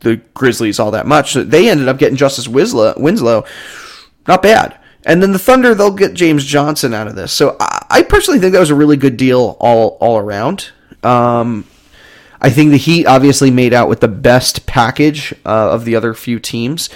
the 0.00 0.16
Grizzlies 0.34 0.78
all 0.78 0.92
that 0.92 1.06
much. 1.06 1.32
So 1.32 1.42
they 1.42 1.68
ended 1.68 1.88
up 1.88 1.98
getting 1.98 2.16
Justice 2.16 2.46
Winslow, 2.46 2.94
Winslow. 2.96 3.44
Not 4.28 4.42
bad. 4.42 4.78
And 5.04 5.22
then 5.22 5.32
the 5.32 5.38
Thunder, 5.38 5.74
they'll 5.74 5.90
get 5.90 6.14
James 6.14 6.44
Johnson 6.44 6.94
out 6.94 7.08
of 7.08 7.14
this. 7.14 7.32
So 7.32 7.56
I, 7.60 7.86
I 7.90 8.02
personally 8.02 8.40
think 8.40 8.52
that 8.52 8.60
was 8.60 8.70
a 8.70 8.74
really 8.74 8.96
good 8.96 9.16
deal 9.16 9.56
all 9.60 9.98
all 10.00 10.16
around. 10.16 10.70
Um, 11.04 11.66
I 12.40 12.50
think 12.50 12.70
the 12.70 12.76
Heat 12.76 13.06
obviously 13.06 13.50
made 13.50 13.72
out 13.72 13.88
with 13.88 14.00
the 14.00 14.08
best 14.08 14.66
package 14.66 15.32
uh, 15.46 15.70
of 15.70 15.84
the 15.84 15.96
other 15.96 16.14
few 16.14 16.38
teams. 16.38 16.90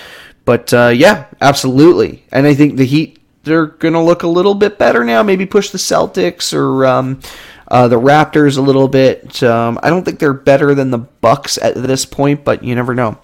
But 0.44 0.72
uh, 0.72 0.92
yeah, 0.94 1.26
absolutely. 1.40 2.24
And 2.32 2.46
I 2.46 2.54
think 2.54 2.76
the 2.76 2.84
Heat, 2.84 3.18
they're 3.44 3.66
going 3.66 3.94
to 3.94 4.00
look 4.00 4.22
a 4.22 4.28
little 4.28 4.54
bit 4.54 4.78
better 4.78 5.04
now. 5.04 5.22
Maybe 5.22 5.46
push 5.46 5.70
the 5.70 5.78
Celtics 5.78 6.52
or 6.52 6.86
um, 6.86 7.20
uh, 7.68 7.88
the 7.88 8.00
Raptors 8.00 8.58
a 8.58 8.60
little 8.60 8.88
bit. 8.88 9.42
Um, 9.42 9.78
I 9.82 9.90
don't 9.90 10.04
think 10.04 10.18
they're 10.18 10.32
better 10.32 10.74
than 10.74 10.90
the 10.90 10.98
Bucks 10.98 11.58
at 11.58 11.74
this 11.74 12.04
point, 12.04 12.44
but 12.44 12.62
you 12.62 12.74
never 12.74 12.94
know. 12.94 13.18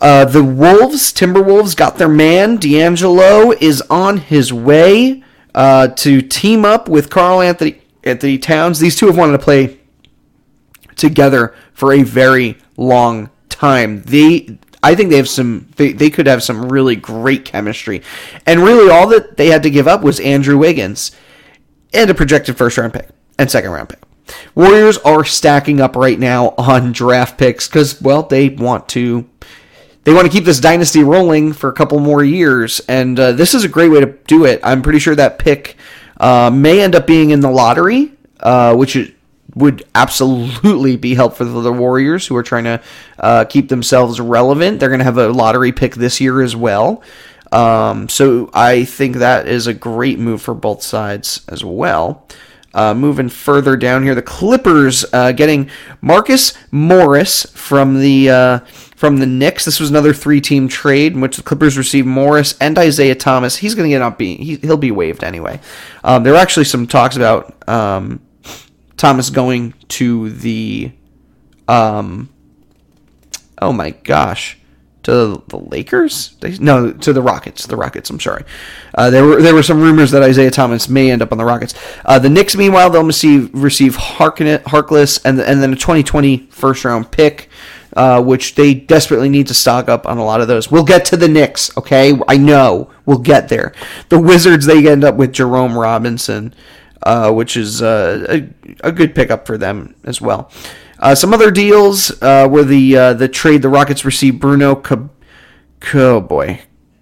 Uh, 0.00 0.24
the 0.24 0.44
Wolves, 0.44 1.12
Timberwolves, 1.12 1.76
got 1.76 1.96
their 1.96 2.08
man. 2.08 2.56
D'Angelo 2.56 3.52
is 3.52 3.82
on 3.90 4.18
his 4.18 4.52
way 4.52 5.22
uh, 5.54 5.88
to 5.88 6.22
team 6.22 6.64
up 6.64 6.88
with 6.88 7.10
Karl 7.10 7.40
Anthony 7.40 7.80
Anthony 8.02 8.38
Towns. 8.38 8.78
These 8.78 8.96
two 8.96 9.06
have 9.06 9.18
wanted 9.18 9.32
to 9.32 9.44
play 9.44 9.79
together 11.00 11.54
for 11.72 11.92
a 11.92 12.02
very 12.02 12.58
long 12.76 13.30
time. 13.48 14.02
They, 14.02 14.58
I 14.82 14.94
think 14.94 15.10
they 15.10 15.16
have 15.16 15.28
some. 15.28 15.68
They, 15.76 15.92
they 15.92 16.10
could 16.10 16.26
have 16.26 16.42
some 16.42 16.68
really 16.68 16.96
great 16.96 17.44
chemistry, 17.44 18.02
and 18.46 18.60
really 18.60 18.90
all 18.90 19.08
that 19.08 19.36
they 19.36 19.48
had 19.48 19.62
to 19.64 19.70
give 19.70 19.88
up 19.88 20.02
was 20.02 20.20
Andrew 20.20 20.56
Wiggins 20.58 21.10
and 21.92 22.08
a 22.08 22.14
projected 22.14 22.56
first 22.56 22.78
round 22.78 22.92
pick 22.92 23.08
and 23.38 23.50
second 23.50 23.70
round 23.70 23.88
pick. 23.88 24.00
Warriors 24.54 24.98
are 24.98 25.24
stacking 25.24 25.80
up 25.80 25.96
right 25.96 26.18
now 26.18 26.54
on 26.56 26.92
draft 26.92 27.36
picks 27.36 27.66
because, 27.66 28.00
well, 28.00 28.22
they 28.22 28.48
want 28.48 28.88
to 28.90 29.28
they 30.04 30.14
want 30.14 30.26
to 30.26 30.32
keep 30.32 30.44
this 30.44 30.60
dynasty 30.60 31.02
rolling 31.02 31.52
for 31.52 31.68
a 31.68 31.72
couple 31.72 31.98
more 31.98 32.24
years, 32.24 32.80
and 32.88 33.18
uh, 33.18 33.32
this 33.32 33.54
is 33.54 33.64
a 33.64 33.68
great 33.68 33.90
way 33.90 34.00
to 34.00 34.06
do 34.26 34.44
it. 34.44 34.60
I'm 34.62 34.82
pretty 34.82 34.98
sure 34.98 35.14
that 35.14 35.38
pick 35.38 35.76
uh, 36.18 36.50
may 36.52 36.80
end 36.80 36.94
up 36.94 37.06
being 37.06 37.30
in 37.30 37.40
the 37.40 37.50
lottery, 37.50 38.12
uh, 38.40 38.74
which 38.74 38.96
would 39.54 39.82
absolutely 39.94 40.96
be 40.96 41.14
helpful 41.14 41.46
for 41.46 41.60
the 41.60 41.72
Warriors 41.72 42.26
who 42.26 42.36
are 42.36 42.42
trying 42.42 42.64
to 42.64 42.82
uh, 43.18 43.44
keep 43.44 43.68
themselves 43.68 44.20
relevant. 44.20 44.80
They're 44.80 44.88
going 44.88 45.00
to 45.00 45.04
have 45.04 45.18
a 45.18 45.28
lottery 45.28 45.72
pick 45.72 45.94
this 45.94 46.20
year 46.20 46.42
as 46.42 46.54
well. 46.54 47.02
Um, 47.52 48.08
so 48.08 48.50
I 48.54 48.84
think 48.84 49.16
that 49.16 49.48
is 49.48 49.66
a 49.66 49.74
great 49.74 50.18
move 50.18 50.40
for 50.42 50.54
both 50.54 50.82
sides 50.82 51.44
as 51.48 51.64
well. 51.64 52.26
Uh, 52.72 52.94
moving 52.94 53.28
further 53.28 53.76
down 53.76 54.04
here, 54.04 54.14
the 54.14 54.22
Clippers 54.22 55.04
uh, 55.12 55.32
getting 55.32 55.68
Marcus 56.00 56.54
Morris 56.70 57.44
from 57.52 58.00
the 58.00 58.30
uh, 58.30 58.58
from 58.94 59.16
the 59.16 59.26
Knicks. 59.26 59.64
This 59.64 59.80
was 59.80 59.90
another 59.90 60.12
three-team 60.12 60.68
trade 60.68 61.14
in 61.14 61.20
which 61.20 61.36
the 61.36 61.42
Clippers 61.42 61.76
received 61.76 62.06
Morris 62.06 62.56
and 62.60 62.78
Isaiah 62.78 63.16
Thomas. 63.16 63.56
He's 63.56 63.74
going 63.74 63.88
to 63.88 63.92
get 63.92 64.02
up 64.02 64.18
be 64.18 64.36
he, 64.36 64.56
will 64.64 64.76
be 64.76 64.92
waived 64.92 65.24
anyway. 65.24 65.58
Um, 66.04 66.22
there 66.22 66.34
were 66.34 66.38
actually 66.38 66.66
some 66.66 66.86
talks 66.86 67.16
about 67.16 67.68
um, 67.68 68.20
Thomas 69.00 69.30
going 69.30 69.72
to 69.88 70.28
the 70.28 70.92
um, 71.66 72.28
oh 73.58 73.72
my 73.72 73.90
gosh 73.90 74.58
to 75.04 75.42
the 75.48 75.56
Lakers? 75.56 76.36
No, 76.60 76.92
to 76.92 77.12
the 77.14 77.22
Rockets. 77.22 77.66
The 77.66 77.76
Rockets. 77.76 78.10
I'm 78.10 78.20
sorry. 78.20 78.44
Uh, 78.94 79.08
there 79.08 79.24
were 79.24 79.40
there 79.40 79.54
were 79.54 79.62
some 79.62 79.80
rumors 79.80 80.10
that 80.10 80.22
Isaiah 80.22 80.50
Thomas 80.50 80.88
may 80.90 81.10
end 81.10 81.22
up 81.22 81.32
on 81.32 81.38
the 81.38 81.46
Rockets. 81.46 81.74
Uh, 82.04 82.18
the 82.18 82.28
Knicks, 82.28 82.54
meanwhile, 82.54 82.90
they'll 82.90 83.02
receive 83.02 83.48
receive 83.54 83.96
Harknett, 83.96 84.64
Harkless, 84.64 85.18
and 85.24 85.40
and 85.40 85.62
then 85.62 85.72
a 85.72 85.76
2020 85.76 86.48
first 86.50 86.84
round 86.84 87.10
pick. 87.10 87.48
Uh, 87.96 88.22
which 88.22 88.54
they 88.54 88.72
desperately 88.72 89.28
need 89.28 89.48
to 89.48 89.52
stock 89.52 89.88
up 89.88 90.06
on 90.06 90.16
a 90.16 90.24
lot 90.24 90.40
of 90.40 90.46
those. 90.46 90.70
We'll 90.70 90.84
get 90.84 91.04
to 91.06 91.16
the 91.16 91.26
Knicks, 91.26 91.76
okay? 91.76 92.16
I 92.28 92.36
know 92.36 92.88
we'll 93.04 93.18
get 93.18 93.48
there. 93.48 93.72
The 94.10 94.20
Wizards 94.20 94.64
they 94.64 94.88
end 94.88 95.02
up 95.02 95.16
with 95.16 95.32
Jerome 95.32 95.76
Robinson, 95.76 96.54
uh, 97.02 97.32
which 97.32 97.56
is 97.56 97.82
uh, 97.82 98.26
a, 98.28 98.88
a 98.88 98.92
good 98.92 99.14
pickup 99.14 99.46
for 99.46 99.56
them 99.58 99.94
as 100.04 100.20
well. 100.20 100.50
Uh, 100.98 101.14
some 101.14 101.32
other 101.32 101.50
deals 101.50 102.10
uh, 102.22 102.46
were 102.50 102.64
the 102.64 102.92
the 103.14 103.28
trade 103.28 103.62
the 103.62 103.68
Rockets 103.68 104.04
received 104.04 104.38
Bruno 104.40 104.74
Cab- 104.74 105.10
oh 105.94 106.20
boy 106.20 106.60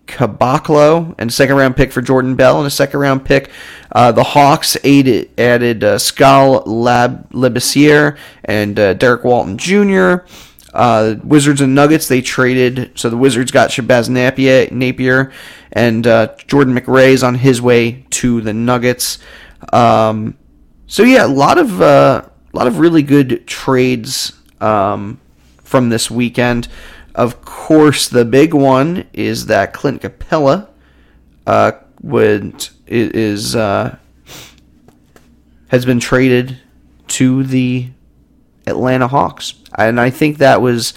Caboclo 0.09 1.15
and 1.19 1.31
a 1.31 1.33
second 1.33 1.57
round 1.57 1.77
pick 1.77 1.93
for 1.93 2.03
Jordan 2.03 2.35
Bell 2.35 2.59
and 2.59 2.67
a 2.67 2.71
second 2.71 2.99
round 2.99 3.25
pick. 3.25 3.51
Uh, 3.93 4.11
the 4.11 4.25
Hawks 4.25 4.77
aided, 4.83 5.31
added 5.39 5.85
uh, 5.85 5.99
Skal 5.99 6.63
Lab 6.67 7.31
Labissiere 7.31 8.19
and 8.45 8.79
uh, 8.79 8.95
Derek 8.95 9.23
Walton 9.23 9.59
Jr. 9.59 10.27
Uh, 10.73 11.15
Wizards 11.23 11.61
and 11.61 11.75
Nuggets 11.75 12.09
they 12.09 12.21
traded 12.21 12.93
so 12.95 13.09
the 13.09 13.17
Wizards 13.17 13.51
got 13.51 13.71
Shabazz 13.71 14.09
Napier, 14.09 14.69
Napier 14.71 15.33
and 15.73 16.05
Jordan 16.47 16.75
McRae 16.75 17.11
is 17.11 17.23
on 17.23 17.37
his 17.37 17.61
way 17.63 18.05
to 18.11 18.41
the 18.41 18.55
Nuggets. 18.55 19.19
Um, 19.73 20.37
so 20.87 21.03
yeah, 21.03 21.27
a 21.27 21.29
lot 21.29 21.59
of 21.59 21.81
a 21.81 22.31
lot 22.53 22.67
of 22.67 22.79
really 22.79 23.03
good 23.03 23.47
trades 23.47 24.33
um, 24.61 25.21
from 25.63 25.89
this 25.89 26.11
weekend. 26.11 26.69
Of 27.15 27.43
course, 27.43 28.09
the 28.09 28.25
big 28.25 28.55
one 28.55 29.07
is 29.13 29.47
that 29.47 29.73
Clint 29.73 30.03
Capela 30.03 30.69
uh, 31.47 31.73
would 32.01 32.69
is 32.87 33.57
uh, 33.57 33.97
has 35.69 35.85
been 35.85 36.01
traded 36.01 36.59
to 37.09 37.43
the 37.43 37.89
Atlanta 38.67 39.09
Hawks, 39.09 39.55
and 39.77 40.01
I 40.01 40.11
think 40.11 40.39
that 40.39 40.63
was 40.63 40.95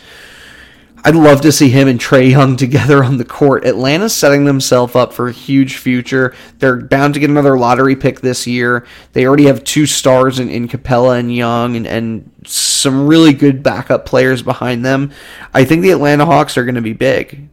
I'd 1.03 1.15
love 1.15 1.41
to 1.41 1.51
see 1.51 1.69
him 1.69 1.87
and 1.87 1.99
Trae 1.99 2.29
Young 2.29 2.55
together 2.57 3.03
on 3.03 3.17
the 3.17 3.25
court. 3.25 3.65
Atlanta's 3.65 4.15
setting 4.15 4.45
themselves 4.45 4.95
up 4.95 5.13
for 5.13 5.27
a 5.27 5.31
huge 5.31 5.77
future. 5.77 6.33
They're 6.59 6.77
bound 6.77 7.15
to 7.15 7.19
get 7.19 7.29
another 7.29 7.57
lottery 7.57 7.95
pick 7.95 8.21
this 8.21 8.45
year. 8.45 8.85
They 9.13 9.25
already 9.25 9.45
have 9.45 9.63
two 9.63 9.85
stars 9.85 10.39
in, 10.39 10.49
in 10.49 10.67
Capela 10.67 11.19
and 11.19 11.33
Young 11.33 11.75
and, 11.75 11.87
and 11.87 12.31
some 12.45 13.07
really 13.07 13.33
good 13.33 13.63
backup 13.63 14.05
players 14.05 14.41
behind 14.41 14.85
them. 14.85 15.11
I 15.53 15.65
think 15.65 15.81
the 15.81 15.91
Atlanta 15.91 16.25
Hawks 16.25 16.57
are 16.57 16.65
going 16.65 16.75
to 16.75 16.81
be 16.81 16.93
big. 16.93 17.49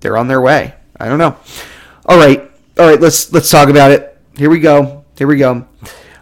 They're 0.00 0.16
on 0.16 0.28
their 0.28 0.40
way. 0.40 0.74
I 0.98 1.08
don't 1.08 1.18
know. 1.18 1.36
All 2.06 2.18
right. 2.18 2.50
All 2.78 2.86
right, 2.86 3.00
let's 3.00 3.32
let's 3.32 3.50
talk 3.50 3.70
about 3.70 3.90
it. 3.90 4.18
Here 4.36 4.50
we 4.50 4.60
go. 4.60 5.04
Here 5.16 5.26
we 5.26 5.38
go. 5.38 5.66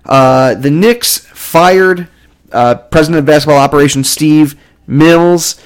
Uh, 0.04 0.54
the 0.54 0.70
Knicks 0.70 1.18
fired 1.18 2.08
uh, 2.52 2.76
president 2.76 3.18
of 3.18 3.26
basketball 3.26 3.58
operations 3.58 4.08
Steve 4.08 4.54
Mills 4.86 5.60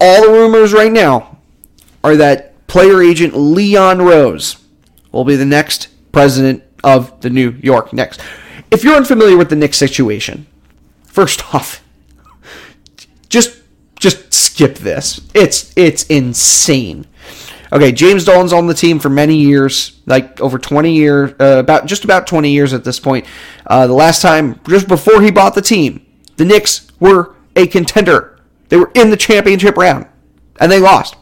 all 0.00 0.22
the 0.22 0.32
rumors 0.32 0.72
right 0.72 0.92
now 0.92 1.38
are 2.04 2.16
that 2.16 2.66
player 2.66 3.02
agent 3.02 3.36
Leon 3.36 4.02
Rose 4.02 4.56
will 5.12 5.24
be 5.24 5.36
the 5.36 5.44
next 5.44 5.88
president 6.12 6.62
of 6.84 7.20
the 7.20 7.30
New 7.30 7.50
York 7.62 7.92
Knicks. 7.92 8.18
If 8.70 8.84
you're 8.84 8.96
unfamiliar 8.96 9.36
with 9.36 9.48
the 9.50 9.56
Knicks 9.56 9.76
situation, 9.76 10.46
first 11.04 11.42
off, 11.54 11.82
just 13.28 13.60
just 13.98 14.32
skip 14.32 14.76
this. 14.76 15.20
It's 15.34 15.72
it's 15.76 16.04
insane. 16.04 17.06
Okay, 17.72 17.90
James 17.90 18.24
Dolan's 18.24 18.52
on 18.52 18.68
the 18.68 18.74
team 18.74 19.00
for 19.00 19.08
many 19.08 19.36
years, 19.36 20.00
like 20.06 20.40
over 20.40 20.56
20 20.56 20.92
years, 20.92 21.34
uh, 21.40 21.58
about 21.58 21.86
just 21.86 22.04
about 22.04 22.26
20 22.28 22.50
years 22.50 22.72
at 22.72 22.84
this 22.84 23.00
point. 23.00 23.26
Uh, 23.66 23.88
the 23.88 23.92
last 23.92 24.22
time, 24.22 24.60
just 24.68 24.86
before 24.86 25.20
he 25.20 25.32
bought 25.32 25.56
the 25.56 25.62
team, 25.62 26.06
the 26.36 26.44
Knicks 26.44 26.86
were 27.00 27.34
a 27.56 27.66
contender 27.66 28.35
they 28.68 28.76
were 28.76 28.90
in 28.94 29.10
the 29.10 29.16
championship 29.16 29.76
round 29.76 30.06
and 30.60 30.70
they 30.70 30.80
lost. 30.80 31.16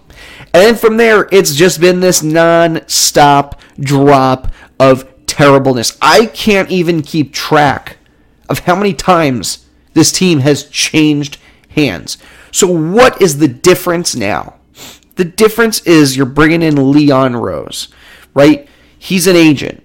And 0.52 0.62
then 0.62 0.76
from 0.76 0.96
there, 0.96 1.28
it's 1.32 1.54
just 1.54 1.80
been 1.80 2.00
this 2.00 2.22
non-stop 2.22 3.60
drop 3.78 4.52
of 4.78 5.26
terribleness. 5.26 5.98
I 6.00 6.26
can't 6.26 6.70
even 6.70 7.02
keep 7.02 7.32
track 7.32 7.96
of 8.48 8.60
how 8.60 8.76
many 8.76 8.94
times 8.94 9.66
this 9.94 10.12
team 10.12 10.40
has 10.40 10.64
changed 10.68 11.38
hands. 11.70 12.18
So, 12.52 12.66
what 12.68 13.20
is 13.20 13.38
the 13.38 13.48
difference 13.48 14.14
now? 14.14 14.54
The 15.16 15.24
difference 15.24 15.80
is 15.82 16.16
you're 16.16 16.26
bringing 16.26 16.62
in 16.62 16.92
Leon 16.92 17.36
Rose, 17.36 17.88
right? 18.34 18.68
He's 18.98 19.26
an 19.26 19.36
agent. 19.36 19.82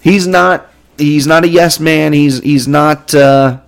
He's 0.00 0.26
not. 0.26 0.68
He's 0.98 1.26
not 1.26 1.44
a 1.44 1.48
yes 1.48 1.80
man. 1.80 2.12
He's 2.12 2.40
he's 2.40 2.68
not. 2.68 3.14
Uh, 3.14 3.60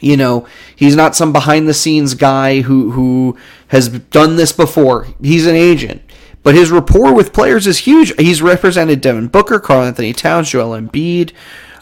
you 0.00 0.16
know, 0.16 0.46
he's 0.74 0.96
not 0.96 1.16
some 1.16 1.32
behind 1.32 1.68
the 1.68 1.74
scenes 1.74 2.14
guy 2.14 2.60
who 2.60 2.90
who 2.92 3.36
has 3.68 3.88
done 3.88 4.36
this 4.36 4.52
before. 4.52 5.08
He's 5.22 5.46
an 5.46 5.56
agent. 5.56 6.02
But 6.42 6.54
his 6.54 6.70
rapport 6.70 7.12
with 7.12 7.32
players 7.32 7.66
is 7.66 7.78
huge. 7.78 8.12
He's 8.20 8.40
represented 8.40 9.00
Devin 9.00 9.28
Booker, 9.28 9.58
Karl 9.58 9.82
Anthony 9.82 10.12
Towns, 10.12 10.50
Joel 10.50 10.80
Embiid. 10.80 11.32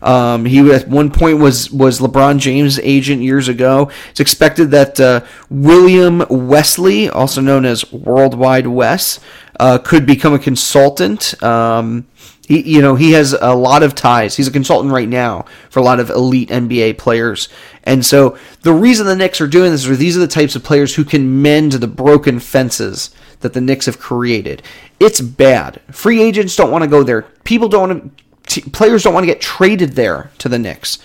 Um, 0.01 0.45
he 0.45 0.71
at 0.73 0.89
one 0.89 1.11
point 1.11 1.39
was 1.39 1.71
was 1.71 1.99
LeBron 1.99 2.39
James' 2.39 2.79
agent 2.81 3.23
years 3.23 3.49
ago. 3.49 3.91
It's 4.11 4.21
expected 4.21 4.71
that 4.71 5.01
uh, 5.01 5.23
William 5.51 6.25
Wesley, 6.31 7.09
also 7.09 7.41
known 7.41 7.65
as 7.65 7.91
Worldwide 7.93 8.67
Wes, 8.67 9.19
uh, 9.59 9.79
could 9.79 10.07
become 10.07 10.35
a 10.35 10.39
consultant. 10.39 11.43
Um, 11.43 12.07
he, 12.47 12.61
you 12.75 12.83
know, 12.83 12.95
he 12.95 13.13
has 13.13 13.33
a 13.33 13.55
lot 13.55 13.83
of 13.83 13.95
ties. 13.95 14.37
He's 14.37 14.49
a 14.49 14.53
consultant 14.53 14.93
right 14.93 15.09
now 15.09 15.47
for 15.71 15.81
a 15.81 15.83
lot 15.83 16.01
of 16.01 16.11
elite 16.11 16.51
NBA 16.51 16.99
players. 16.99 17.49
And 17.85 18.05
so 18.05 18.37
the 18.63 18.73
reason 18.73 19.07
the 19.07 19.17
Knicks 19.17 19.41
are 19.41 19.47
doing 19.47 19.71
this 19.71 19.87
is 19.87 19.99
these 19.99 20.17
are 20.17 20.21
the 20.21 20.27
types 20.27 20.55
of 20.55 20.63
players 20.63 20.95
who 20.95 21.05
can 21.05 21.43
mend 21.43 21.73
the 21.73 21.87
broken 21.87 22.41
fences 22.41 23.15
that 23.41 23.55
the 23.55 23.61
Knicks 23.61 23.87
have 23.87 23.99
created. 23.99 24.63
It's 25.01 25.21
bad. 25.21 25.81
Free 25.91 26.23
agents 26.23 26.57
don't 26.57 26.71
want 26.71 26.85
to 26.85 26.91
go 26.91 27.03
there. 27.03 27.23
People 27.45 27.69
don't 27.69 27.89
want 27.89 28.23
to, 28.49 28.71
players 28.71 29.05
don't 29.05 29.15
want 29.15 29.25
to 29.25 29.33
get 29.33 29.41
traded 29.41 29.93
there 29.93 30.31
to 30.39 30.49
the 30.49 30.59
Knicks 30.59 30.99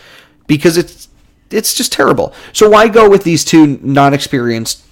because 0.47 0.77
it's 0.77 1.07
it's 1.51 1.73
just 1.73 1.91
terrible. 1.91 2.33
So 2.53 2.69
why 2.69 2.87
go 2.89 3.09
with 3.09 3.23
these 3.23 3.43
two 3.43 3.79
non-experienced 3.81 4.85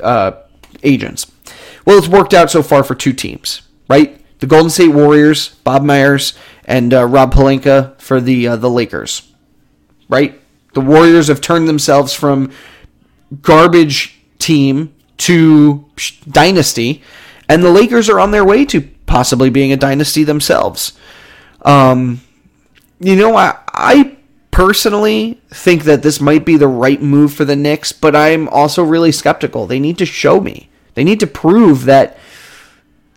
uh, 0.00 0.32
agents? 0.82 1.30
Well, 1.84 1.98
it's 1.98 2.08
worked 2.08 2.32
out 2.32 2.50
so 2.50 2.62
far 2.62 2.82
for 2.82 2.94
two 2.94 3.12
teams, 3.12 3.60
right? 3.88 4.23
The 4.40 4.46
Golden 4.46 4.70
State 4.70 4.88
Warriors, 4.88 5.50
Bob 5.64 5.82
Myers, 5.82 6.34
and 6.64 6.92
uh, 6.92 7.04
Rob 7.04 7.32
Pelinka 7.32 7.98
for 8.00 8.20
the 8.20 8.48
uh, 8.48 8.56
the 8.56 8.70
Lakers, 8.70 9.30
right? 10.08 10.40
The 10.74 10.80
Warriors 10.80 11.28
have 11.28 11.40
turned 11.40 11.68
themselves 11.68 12.12
from 12.12 12.50
garbage 13.42 14.20
team 14.38 14.94
to 15.18 15.84
dynasty, 16.28 17.02
and 17.48 17.62
the 17.62 17.70
Lakers 17.70 18.08
are 18.08 18.20
on 18.20 18.32
their 18.32 18.44
way 18.44 18.64
to 18.66 18.82
possibly 19.06 19.50
being 19.50 19.72
a 19.72 19.76
dynasty 19.76 20.24
themselves. 20.24 20.98
Um, 21.62 22.20
you 23.00 23.16
know, 23.16 23.36
I, 23.36 23.58
I 23.68 24.16
personally 24.50 25.40
think 25.50 25.84
that 25.84 26.02
this 26.02 26.20
might 26.20 26.44
be 26.44 26.56
the 26.56 26.68
right 26.68 27.00
move 27.00 27.34
for 27.34 27.44
the 27.44 27.56
Knicks, 27.56 27.92
but 27.92 28.14
I'm 28.14 28.48
also 28.48 28.82
really 28.82 29.12
skeptical. 29.12 29.66
They 29.66 29.80
need 29.80 29.98
to 29.98 30.06
show 30.06 30.40
me. 30.40 30.68
They 30.94 31.04
need 31.04 31.20
to 31.20 31.26
prove 31.26 31.84
that 31.84 32.18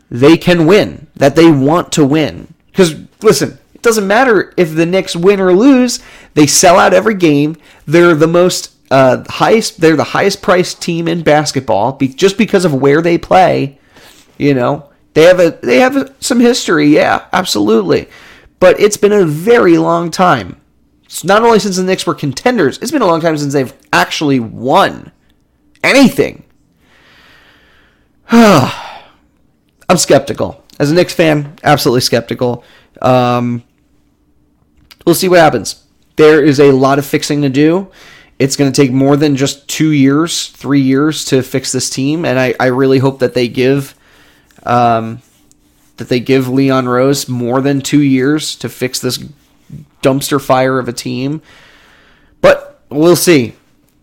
they 0.09 0.37
can 0.37 0.65
win, 0.65 1.07
that 1.15 1.35
they 1.35 1.51
want 1.51 1.91
to 1.93 2.05
win. 2.05 2.53
Because, 2.67 2.95
listen, 3.21 3.57
it 3.73 3.81
doesn't 3.81 4.07
matter 4.07 4.53
if 4.57 4.73
the 4.73 4.85
Knicks 4.85 5.15
win 5.15 5.39
or 5.39 5.53
lose, 5.53 5.99
they 6.33 6.47
sell 6.47 6.77
out 6.77 6.93
every 6.93 7.15
game. 7.15 7.57
They're 7.85 8.15
the 8.15 8.27
most 8.27 8.73
uh, 8.89 9.23
highest, 9.27 9.81
they're 9.81 9.95
the 9.95 10.03
highest 10.03 10.41
priced 10.41 10.81
team 10.81 11.07
in 11.07 11.23
basketball 11.23 11.93
be, 11.93 12.07
just 12.07 12.37
because 12.37 12.65
of 12.65 12.73
where 12.73 13.01
they 13.01 13.17
play. 13.17 13.79
You 14.37 14.53
know, 14.53 14.91
they 15.13 15.23
have 15.23 15.39
a 15.39 15.57
they 15.63 15.79
have 15.79 15.97
a, 15.97 16.13
some 16.19 16.39
history, 16.39 16.87
yeah, 16.87 17.25
absolutely. 17.33 18.07
But 18.59 18.79
it's 18.79 18.97
been 18.97 19.11
a 19.11 19.25
very 19.25 19.77
long 19.77 20.11
time. 20.11 20.61
It's 21.05 21.23
not 21.23 21.43
only 21.43 21.59
since 21.59 21.77
the 21.77 21.83
Knicks 21.83 22.05
were 22.05 22.13
contenders, 22.13 22.77
it's 22.79 22.91
been 22.91 23.01
a 23.01 23.07
long 23.07 23.21
time 23.21 23.37
since 23.37 23.53
they've 23.53 23.73
actually 23.91 24.39
won 24.39 25.11
anything. 25.83 26.43
I'm 29.89 29.97
skeptical. 29.97 30.63
As 30.79 30.91
a 30.91 30.93
Knicks 30.93 31.13
fan, 31.13 31.57
absolutely 31.63 32.01
skeptical. 32.01 32.63
Um, 33.01 33.63
we'll 35.05 35.15
see 35.15 35.29
what 35.29 35.39
happens. 35.39 35.83
There 36.17 36.43
is 36.43 36.59
a 36.59 36.71
lot 36.71 36.99
of 36.99 37.05
fixing 37.05 37.41
to 37.43 37.49
do. 37.49 37.89
It's 38.39 38.55
going 38.55 38.71
to 38.71 38.81
take 38.81 38.91
more 38.91 39.17
than 39.17 39.35
just 39.35 39.67
two 39.67 39.91
years, 39.91 40.49
three 40.49 40.81
years 40.81 41.25
to 41.25 41.41
fix 41.41 41.71
this 41.71 41.89
team, 41.89 42.25
and 42.25 42.37
I, 42.37 42.53
I 42.59 42.67
really 42.67 42.99
hope 42.99 43.19
that 43.19 43.33
they 43.33 43.47
give 43.47 43.95
um, 44.63 45.21
that 45.97 46.09
they 46.09 46.19
give 46.19 46.47
Leon 46.47 46.87
Rose 46.87 47.27
more 47.27 47.61
than 47.61 47.81
two 47.81 48.01
years 48.01 48.55
to 48.57 48.69
fix 48.69 48.99
this 48.99 49.23
dumpster 50.03 50.39
fire 50.39 50.77
of 50.77 50.87
a 50.87 50.93
team. 50.93 51.41
But 52.41 52.81
we'll 52.89 53.15
see. 53.15 53.55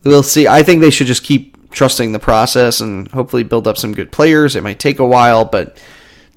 We'll 0.03 0.23
see. 0.23 0.49
I 0.49 0.63
think 0.63 0.81
they 0.81 0.91
should 0.91 1.07
just 1.07 1.23
keep 1.23 1.54
trusting 1.75 2.13
the 2.13 2.19
process 2.19 2.81
and 2.81 3.09
hopefully 3.09 3.43
build 3.43 3.69
up 3.69 3.77
some 3.77 3.93
good 3.93 4.13
players. 4.13 4.57
It 4.57 4.63
might 4.63 4.79
take 4.79 4.99
a 4.99 5.07
while, 5.07 5.45
but 5.45 5.77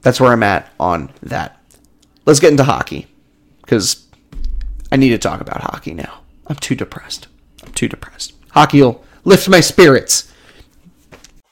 that's 0.01 0.19
where 0.19 0.31
I'm 0.31 0.43
at 0.43 0.69
on 0.79 1.11
that. 1.21 1.61
Let's 2.25 2.39
get 2.39 2.51
into 2.51 2.63
hockey 2.63 3.07
because 3.61 4.07
I 4.91 4.97
need 4.97 5.09
to 5.09 5.17
talk 5.17 5.39
about 5.39 5.61
hockey 5.61 5.93
now. 5.93 6.21
I'm 6.47 6.55
too 6.57 6.75
depressed. 6.75 7.27
I'm 7.63 7.71
too 7.73 7.87
depressed. 7.87 8.33
Hockey 8.49 8.81
will 8.81 9.03
lift 9.23 9.47
my 9.47 9.59
spirits. 9.59 10.33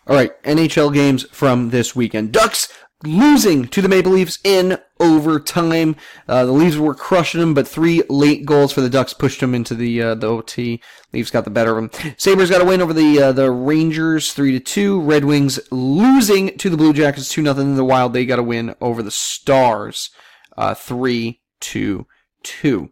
All 0.08 0.16
right, 0.16 0.42
NHL 0.44 0.94
games 0.94 1.24
from 1.32 1.70
this 1.70 1.96
weekend. 1.96 2.32
Ducks 2.32 2.72
losing 3.06 3.68
to 3.68 3.82
the 3.82 3.90
Maple 3.90 4.12
Leafs 4.12 4.40
in 4.44 4.78
overtime. 5.00 5.96
Uh, 6.28 6.46
the 6.46 6.52
Leafs 6.52 6.78
were 6.78 6.96
crushing 6.96 7.40
them, 7.40 7.54
but 7.54 7.68
three 7.68 8.02
late 8.10 8.46
goals 8.46 8.72
for 8.72 8.82
the 8.82 8.90
Ducks 8.90 9.14
pushed 9.14 9.40
them 9.40 9.56
into 9.56 9.76
the 9.76 10.02
uh, 10.02 10.16
the 10.16 10.28
OT. 10.28 10.82
Leafs 11.14 11.32
got 11.32 11.44
the 11.44 11.50
better 11.50 11.78
of 11.78 11.92
them. 11.92 12.14
Sabres 12.18 12.50
got 12.50 12.62
a 12.62 12.66
win 12.66 12.82
over 12.82 12.94
the 12.94 13.22
uh, 13.22 13.32
the 13.32 13.52
Rangers 13.52 14.34
three 14.34 14.52
to 14.52 14.60
two. 14.60 15.02
Red 15.02 15.26
Wings 15.26 15.60
losing 15.72 16.58
to 16.58 16.70
the 16.70 16.78
Blue 16.78 16.94
Jackets 16.94 17.30
two 17.30 17.42
nothing. 17.42 17.76
The 17.76 17.86
Wild 17.86 18.14
they 18.14 18.26
got 18.26 18.40
a 18.40 18.44
win 18.44 18.76
over 18.82 19.02
the 19.02 19.12
Stars 19.12 20.10
uh, 20.58 20.74
three 20.74 21.42
to 21.62 22.06
two. 22.44 22.92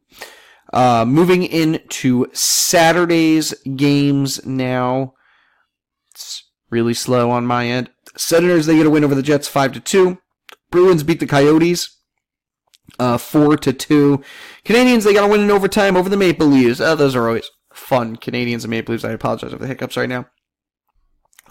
Uh, 0.71 1.05
moving 1.05 1.43
into 1.43 2.25
Saturday's 2.33 3.53
games 3.75 4.43
now. 4.45 5.13
It's 6.11 6.49
really 6.71 6.95
slow 6.95 7.29
on 7.29 7.45
my 7.45 7.67
end. 7.67 7.91
Senators 8.15 8.65
they 8.65 8.77
get 8.77 8.85
a 8.85 8.89
win 8.89 9.03
over 9.03 9.15
the 9.15 9.23
Jets 9.23 9.47
five 9.47 9.71
to 9.73 9.79
two. 9.79 10.19
Bruins 10.71 11.03
beat 11.03 11.19
the 11.19 11.27
Coyotes 11.27 11.97
uh, 12.99 13.17
four 13.17 13.57
to 13.57 13.73
two. 13.73 14.21
Canadiens 14.65 15.03
they 15.03 15.13
got 15.13 15.25
a 15.25 15.27
win 15.27 15.41
in 15.41 15.51
overtime 15.51 15.95
over 15.95 16.09
the 16.09 16.17
Maple 16.17 16.47
Leafs. 16.47 16.79
Oh, 16.79 16.95
those 16.95 17.15
are 17.15 17.27
always 17.27 17.49
fun. 17.73 18.15
Canadiens 18.17 18.63
and 18.63 18.69
Maple 18.69 18.93
Leafs. 18.93 19.05
I 19.05 19.11
apologize 19.11 19.51
for 19.51 19.57
the 19.57 19.67
hiccups 19.67 19.97
right 19.97 20.09
now. 20.09 20.27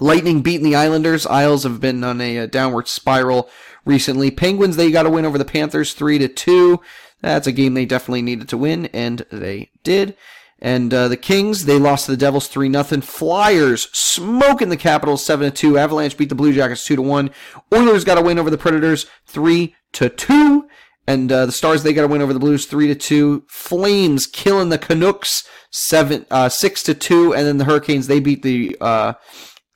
Lightning 0.01 0.42
beating 0.42 0.64
the 0.64 0.77
Islanders. 0.77 1.27
Isles 1.27 1.64
have 1.64 1.81
been 1.81 2.03
on 2.03 2.20
a, 2.20 2.38
a 2.38 2.46
downward 2.46 2.88
spiral 2.88 3.48
recently. 3.85 4.31
Penguins 4.31 4.77
they 4.77 4.90
got 4.90 5.07
a 5.07 5.11
win 5.11 5.25
over 5.25 5.38
the 5.38 5.44
Panthers 5.44 5.94
three 5.94 6.18
to 6.18 6.29
two. 6.29 6.81
That's 7.20 7.46
a 7.46 7.53
game 7.53 7.75
they 7.75 7.87
definitely 7.87 8.22
needed 8.22 8.48
to 8.48 8.59
win, 8.59 8.87
and 8.87 9.25
they 9.31 9.70
did. 9.85 10.16
And 10.62 10.94
uh, 10.94 11.09
the 11.09 11.16
Kings, 11.16 11.64
they 11.64 11.77
lost 11.77 12.07
to 12.07 12.12
the 12.12 12.16
Devils 12.16 12.46
3 12.46 12.72
0. 12.72 12.85
Flyers 13.03 13.90
smoking 13.92 14.68
the 14.68 14.77
Capitals 14.77 15.27
7 15.27 15.51
2. 15.51 15.77
Avalanche 15.77 16.16
beat 16.16 16.29
the 16.29 16.37
Blue 16.37 16.53
Jackets 16.53 16.87
2 16.87 17.03
1. 17.03 17.31
Oilers 17.75 18.05
got 18.05 18.16
a 18.16 18.22
win 18.22 18.38
over 18.38 18.48
the 18.48 18.57
Predators 18.57 19.07
3 19.27 19.75
2. 19.92 20.68
And 21.09 21.33
uh, 21.33 21.46
the 21.46 21.53
Stars, 21.53 21.83
they 21.83 21.92
got 21.92 22.05
a 22.05 22.09
win 22.09 22.22
over 22.22 22.33
the 22.33 22.38
Blues 22.38 22.66
3 22.66 22.94
2. 22.94 23.44
Flames 23.48 24.29
killing 24.29 24.68
the 24.68 24.79
Canucks 24.79 25.44
7 25.72 26.27
uh, 26.31 26.48
6 26.48 26.83
2. 26.85 27.35
And 27.35 27.44
then 27.44 27.59
the 27.59 27.64
Hurricanes, 27.64 28.07
they 28.07 28.20
beat 28.20 28.42
the 28.42 28.77
uh, 28.81 29.14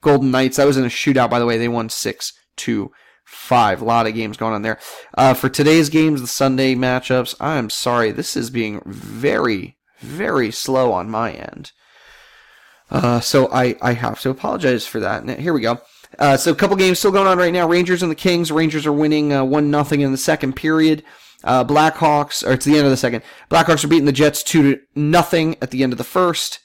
Golden 0.02 0.30
Knights. 0.30 0.56
That 0.56 0.68
was 0.68 0.76
in 0.76 0.84
a 0.84 0.88
shootout, 0.88 1.30
by 1.30 1.40
the 1.40 1.46
way. 1.46 1.58
They 1.58 1.66
won 1.66 1.88
6 1.88 2.32
2 2.58 2.92
5. 3.24 3.82
A 3.82 3.84
lot 3.84 4.06
of 4.06 4.14
games 4.14 4.36
going 4.36 4.54
on 4.54 4.62
there. 4.62 4.78
Uh, 5.14 5.34
for 5.34 5.48
today's 5.48 5.88
games, 5.88 6.20
the 6.20 6.28
Sunday 6.28 6.76
matchups, 6.76 7.34
I'm 7.40 7.70
sorry. 7.70 8.12
This 8.12 8.36
is 8.36 8.50
being 8.50 8.80
very 8.86 9.75
very 10.00 10.50
slow 10.50 10.92
on 10.92 11.10
my 11.10 11.32
end. 11.32 11.72
Uh, 12.90 13.20
so 13.20 13.50
I, 13.52 13.76
I 13.82 13.94
have 13.94 14.20
to 14.20 14.30
apologize 14.30 14.86
for 14.86 15.00
that. 15.00 15.40
Here 15.40 15.52
we 15.52 15.60
go. 15.60 15.80
Uh, 16.18 16.36
so 16.36 16.52
a 16.52 16.54
couple 16.54 16.76
games 16.76 16.98
still 16.98 17.10
going 17.10 17.26
on 17.26 17.38
right 17.38 17.52
now. 17.52 17.68
Rangers 17.68 18.02
and 18.02 18.10
the 18.10 18.16
Kings. 18.16 18.52
Rangers 18.52 18.86
are 18.86 18.92
winning 18.92 19.32
uh, 19.32 19.44
one 19.44 19.64
uh, 19.64 19.78
nothing 19.78 20.00
in 20.00 20.12
the 20.12 20.18
second 20.18 20.54
period. 20.54 21.02
Uh, 21.44 21.64
Blackhawks, 21.64 22.46
or 22.46 22.52
it's 22.52 22.64
the 22.64 22.76
end 22.76 22.86
of 22.86 22.90
the 22.90 22.96
second. 22.96 23.22
Blackhawks 23.50 23.84
are 23.84 23.88
beating 23.88 24.06
the 24.06 24.12
Jets 24.12 24.42
two 24.42 24.74
to 24.74 24.80
nothing 24.94 25.56
at 25.60 25.70
the 25.70 25.82
end 25.82 25.92
of 25.92 25.98
the 25.98 26.04
first. 26.04 26.60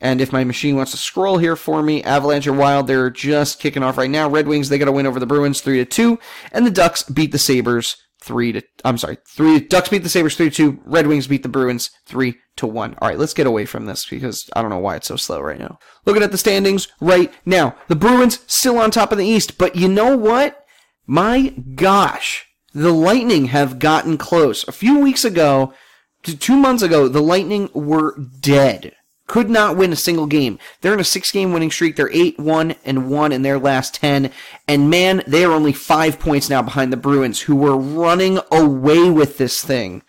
And 0.00 0.20
if 0.20 0.32
my 0.32 0.44
machine 0.44 0.76
wants 0.76 0.90
to 0.92 0.96
scroll 0.96 1.38
here 1.38 1.56
for 1.56 1.82
me, 1.82 2.02
Avalanche 2.02 2.46
are 2.46 2.52
Wild. 2.52 2.86
They're 2.86 3.10
just 3.10 3.60
kicking 3.60 3.82
off 3.82 3.98
right 3.98 4.10
now. 4.10 4.28
Red 4.28 4.46
Wings 4.48 4.68
they 4.68 4.78
got 4.78 4.88
a 4.88 4.92
win 4.92 5.06
over 5.06 5.20
the 5.20 5.26
Bruins 5.26 5.60
three 5.60 5.78
to 5.78 5.84
two, 5.84 6.18
and 6.52 6.66
the 6.66 6.70
Ducks 6.70 7.02
beat 7.02 7.32
the 7.32 7.38
Sabres 7.38 7.96
three 8.24 8.52
to 8.52 8.62
I'm 8.84 8.98
sorry, 8.98 9.18
three 9.28 9.60
Ducks 9.60 9.88
beat 9.88 10.02
the 10.02 10.08
Sabres 10.08 10.36
three 10.36 10.50
to 10.50 10.56
two. 10.56 10.80
Red 10.84 11.06
Wings 11.06 11.26
beat 11.26 11.42
the 11.42 11.48
Bruins 11.48 11.90
three 12.06 12.36
to 12.56 12.66
one. 12.66 12.96
All 13.00 13.08
right, 13.08 13.18
let's 13.18 13.34
get 13.34 13.46
away 13.46 13.66
from 13.66 13.86
this 13.86 14.06
because 14.06 14.48
I 14.54 14.62
don't 14.62 14.70
know 14.70 14.78
why 14.78 14.96
it's 14.96 15.08
so 15.08 15.16
slow 15.16 15.40
right 15.40 15.58
now. 15.58 15.78
Looking 16.06 16.22
at 16.22 16.32
the 16.32 16.38
standings 16.38 16.88
right 17.00 17.32
now, 17.44 17.76
the 17.88 17.96
Bruins 17.96 18.40
still 18.46 18.78
on 18.78 18.90
top 18.90 19.12
of 19.12 19.18
the 19.18 19.26
East, 19.26 19.58
but 19.58 19.76
you 19.76 19.88
know 19.88 20.16
what? 20.16 20.64
My 21.06 21.48
gosh, 21.74 22.46
the 22.72 22.92
Lightning 22.92 23.46
have 23.46 23.78
gotten 23.78 24.16
close. 24.16 24.66
A 24.66 24.72
few 24.72 24.98
weeks 24.98 25.24
ago, 25.24 25.74
two 26.22 26.56
months 26.56 26.82
ago, 26.82 27.08
the 27.08 27.22
Lightning 27.22 27.68
were 27.74 28.18
dead 28.40 28.94
could 29.26 29.48
not 29.48 29.76
win 29.76 29.92
a 29.92 29.96
single 29.96 30.26
game. 30.26 30.58
They're 30.80 30.94
in 30.94 31.00
a 31.00 31.04
six 31.04 31.32
game 31.32 31.52
winning 31.52 31.70
streak. 31.70 31.96
They're 31.96 32.10
8 32.12 32.38
1 32.38 32.74
and 32.84 33.10
1 33.10 33.32
in 33.32 33.42
their 33.42 33.58
last 33.58 33.94
10. 33.94 34.30
And 34.68 34.90
man, 34.90 35.22
they 35.26 35.44
are 35.44 35.52
only 35.52 35.72
five 35.72 36.18
points 36.18 36.50
now 36.50 36.62
behind 36.62 36.92
the 36.92 36.96
Bruins, 36.96 37.40
who 37.42 37.56
were 37.56 37.76
running 37.76 38.38
away 38.52 39.10
with 39.10 39.38
this 39.38 39.62
thing. 39.62 40.02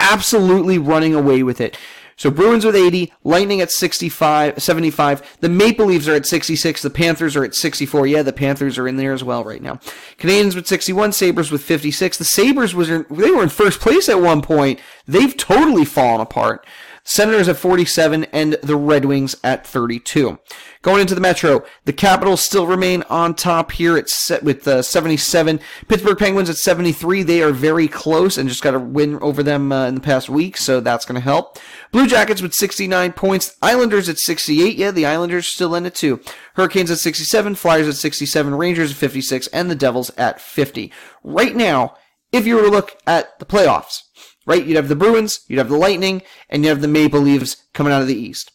Absolutely 0.00 0.78
running 0.78 1.14
away 1.14 1.42
with 1.42 1.60
it. 1.60 1.78
So 2.16 2.30
Bruins 2.30 2.64
with 2.64 2.76
80, 2.76 3.12
Lightning 3.24 3.60
at 3.60 3.72
65, 3.72 4.62
75. 4.62 5.38
The 5.40 5.48
Maple 5.48 5.86
Leafs 5.86 6.06
are 6.06 6.14
at 6.14 6.26
66. 6.26 6.82
The 6.82 6.90
Panthers 6.90 7.34
are 7.36 7.44
at 7.44 7.54
64. 7.54 8.06
Yeah, 8.06 8.22
the 8.22 8.32
Panthers 8.32 8.78
are 8.78 8.86
in 8.86 8.96
there 8.96 9.12
as 9.12 9.24
well 9.24 9.42
right 9.42 9.62
now. 9.62 9.76
Canadiens 10.18 10.54
with 10.54 10.66
61, 10.66 11.12
Sabres 11.12 11.50
with 11.50 11.62
56. 11.62 12.18
The 12.18 12.24
Sabres 12.24 12.74
was 12.74 12.88
in, 12.88 13.04
they 13.10 13.30
were 13.30 13.42
in 13.42 13.48
first 13.48 13.80
place 13.80 14.08
at 14.08 14.20
one 14.20 14.42
point. 14.42 14.78
They've 15.06 15.36
totally 15.36 15.84
fallen 15.84 16.20
apart. 16.20 16.66
Senators 17.06 17.48
at 17.48 17.58
47 17.58 18.24
and 18.32 18.54
the 18.62 18.76
Red 18.76 19.04
Wings 19.04 19.36
at 19.44 19.66
32. 19.66 20.38
Going 20.80 21.02
into 21.02 21.14
the 21.14 21.20
Metro, 21.20 21.62
the 21.84 21.92
Capitals 21.92 22.40
still 22.40 22.66
remain 22.66 23.02
on 23.10 23.34
top 23.34 23.72
here 23.72 23.98
at 23.98 24.08
set 24.08 24.42
with 24.42 24.66
uh, 24.66 24.80
77. 24.80 25.60
Pittsburgh 25.86 26.18
Penguins 26.18 26.48
at 26.48 26.56
73. 26.56 27.22
They 27.22 27.42
are 27.42 27.52
very 27.52 27.88
close 27.88 28.38
and 28.38 28.48
just 28.48 28.62
got 28.62 28.74
a 28.74 28.80
win 28.80 29.18
over 29.20 29.42
them 29.42 29.70
uh, 29.70 29.86
in 29.86 29.94
the 29.94 30.00
past 30.00 30.30
week, 30.30 30.56
so 30.56 30.80
that's 30.80 31.04
going 31.04 31.16
to 31.16 31.20
help. 31.20 31.58
Blue 31.92 32.06
Jackets 32.06 32.40
with 32.40 32.54
69 32.54 33.12
points. 33.12 33.56
Islanders 33.60 34.08
at 34.08 34.18
68. 34.18 34.76
Yeah, 34.76 34.90
the 34.90 35.06
Islanders 35.06 35.46
still 35.46 35.74
in 35.74 35.84
it 35.84 35.94
too. 35.94 36.20
Hurricanes 36.54 36.90
at 36.90 36.98
67. 36.98 37.54
Flyers 37.56 37.88
at 37.88 37.96
67. 37.96 38.54
Rangers 38.54 38.92
at 38.92 38.96
56. 38.96 39.46
And 39.48 39.70
the 39.70 39.74
Devils 39.74 40.10
at 40.16 40.40
50. 40.40 40.90
Right 41.22 41.54
now, 41.54 41.96
if 42.32 42.46
you 42.46 42.56
were 42.56 42.62
to 42.62 42.70
look 42.70 42.96
at 43.06 43.38
the 43.38 43.44
playoffs, 43.44 44.03
right? 44.46 44.64
You'd 44.64 44.76
have 44.76 44.88
the 44.88 44.96
Bruins, 44.96 45.40
you'd 45.48 45.58
have 45.58 45.68
the 45.68 45.76
Lightning, 45.76 46.22
and 46.48 46.62
you 46.62 46.68
have 46.68 46.80
the 46.80 46.88
Maple 46.88 47.20
Leafs 47.20 47.56
coming 47.72 47.92
out 47.92 48.02
of 48.02 48.08
the 48.08 48.16
East. 48.16 48.52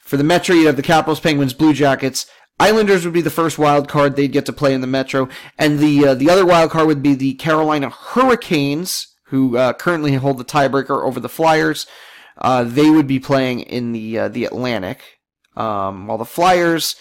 For 0.00 0.16
the 0.16 0.24
Metro, 0.24 0.54
you'd 0.54 0.66
have 0.66 0.76
the 0.76 0.82
Capitals, 0.82 1.20
Penguins, 1.20 1.54
Blue 1.54 1.72
Jackets. 1.72 2.26
Islanders 2.60 3.04
would 3.04 3.14
be 3.14 3.22
the 3.22 3.30
first 3.30 3.58
wild 3.58 3.88
card 3.88 4.14
they'd 4.14 4.32
get 4.32 4.46
to 4.46 4.52
play 4.52 4.74
in 4.74 4.80
the 4.80 4.86
Metro, 4.86 5.28
and 5.58 5.78
the 5.78 6.08
uh, 6.08 6.14
the 6.14 6.30
other 6.30 6.46
wild 6.46 6.70
card 6.70 6.86
would 6.86 7.02
be 7.02 7.14
the 7.14 7.34
Carolina 7.34 7.88
Hurricanes, 7.88 9.06
who 9.26 9.56
uh, 9.56 9.72
currently 9.72 10.14
hold 10.14 10.38
the 10.38 10.44
tiebreaker 10.44 11.02
over 11.02 11.18
the 11.18 11.28
Flyers. 11.28 11.86
Uh, 12.38 12.64
they 12.64 12.90
would 12.90 13.06
be 13.06 13.18
playing 13.18 13.60
in 13.60 13.92
the 13.92 14.18
uh, 14.18 14.28
the 14.28 14.44
Atlantic, 14.44 15.00
um, 15.56 16.06
while 16.06 16.18
the 16.18 16.24
Flyers 16.24 16.94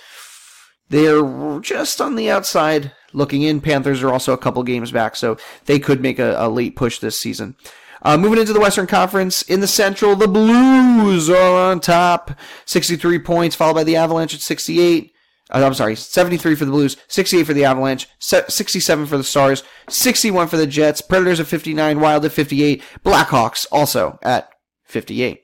they're 0.92 1.60
just 1.62 2.02
on 2.02 2.16
the 2.16 2.30
outside 2.30 2.92
looking 3.14 3.42
in. 3.42 3.62
Panthers 3.62 4.04
are 4.04 4.12
also 4.12 4.34
a 4.34 4.38
couple 4.38 4.62
games 4.64 4.92
back, 4.92 5.16
so 5.16 5.38
they 5.66 5.80
could 5.80 6.02
make 6.02 6.20
a, 6.20 6.36
a 6.38 6.50
late 6.50 6.76
push 6.76 7.00
this 7.00 7.20
season. 7.20 7.56
Uh, 8.04 8.18
moving 8.18 8.40
into 8.40 8.54
the 8.54 8.60
Western 8.60 8.88
Conference, 8.88 9.42
in 9.44 9.60
the 9.60 9.68
Central, 9.68 10.16
the 10.16 10.28
Blues 10.28 11.30
are 11.30 11.72
on 11.72 11.80
top, 11.80 12.32
63 12.66 13.20
points, 13.20 13.56
followed 13.56 13.76
by 13.76 13.84
the 13.84 13.96
Avalanche 13.96 14.34
at 14.34 14.42
68. 14.42 15.14
Uh, 15.52 15.66
I'm 15.66 15.74
sorry, 15.74 15.96
73 15.96 16.56
for 16.56 16.66
the 16.66 16.72
Blues, 16.72 16.98
68 17.08 17.44
for 17.44 17.54
the 17.54 17.66
Avalanche, 17.66 18.08
67 18.20 19.06
for 19.06 19.18
the 19.18 19.24
Stars, 19.24 19.64
61 19.90 20.48
for 20.48 20.58
the 20.58 20.66
Jets, 20.66 21.02
Predators 21.02 21.40
at 21.40 21.48
59, 21.48 22.00
Wild 22.00 22.26
at 22.26 22.32
58, 22.32 22.82
Blackhawks 23.04 23.68
also 23.72 24.18
at 24.24 24.50
58. 24.86 25.44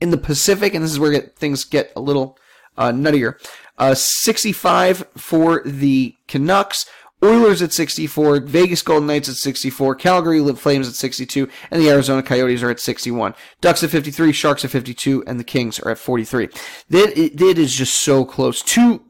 In 0.00 0.10
the 0.10 0.18
Pacific, 0.18 0.74
and 0.74 0.82
this 0.82 0.90
is 0.90 0.98
where 0.98 1.12
get, 1.12 1.36
things 1.36 1.64
get 1.64 1.92
a 1.94 2.00
little 2.00 2.36
uh, 2.76 2.90
nuttier, 2.90 3.34
uh, 3.78 3.94
65 3.94 5.06
for 5.16 5.62
the 5.64 6.16
Canucks, 6.26 6.86
Oilers 7.22 7.62
at 7.62 7.72
64, 7.72 8.40
Vegas 8.40 8.82
Golden 8.82 9.06
Knights 9.06 9.28
at 9.28 9.36
64, 9.36 9.94
Calgary 9.94 10.40
Flames 10.54 10.88
at 10.88 10.94
62, 10.94 11.48
and 11.70 11.80
the 11.80 11.88
Arizona 11.88 12.22
Coyotes 12.22 12.62
are 12.62 12.70
at 12.70 12.80
61. 12.80 13.34
Ducks 13.60 13.84
at 13.84 13.90
53, 13.90 14.32
Sharks 14.32 14.64
at 14.64 14.70
52, 14.72 15.22
and 15.26 15.38
the 15.38 15.44
Kings 15.44 15.78
are 15.80 15.90
at 15.90 15.98
43. 15.98 16.48
That, 16.90 17.16
it 17.16 17.58
is 17.58 17.74
just 17.74 18.00
so 18.00 18.24
close. 18.24 18.60
Two, 18.62 19.02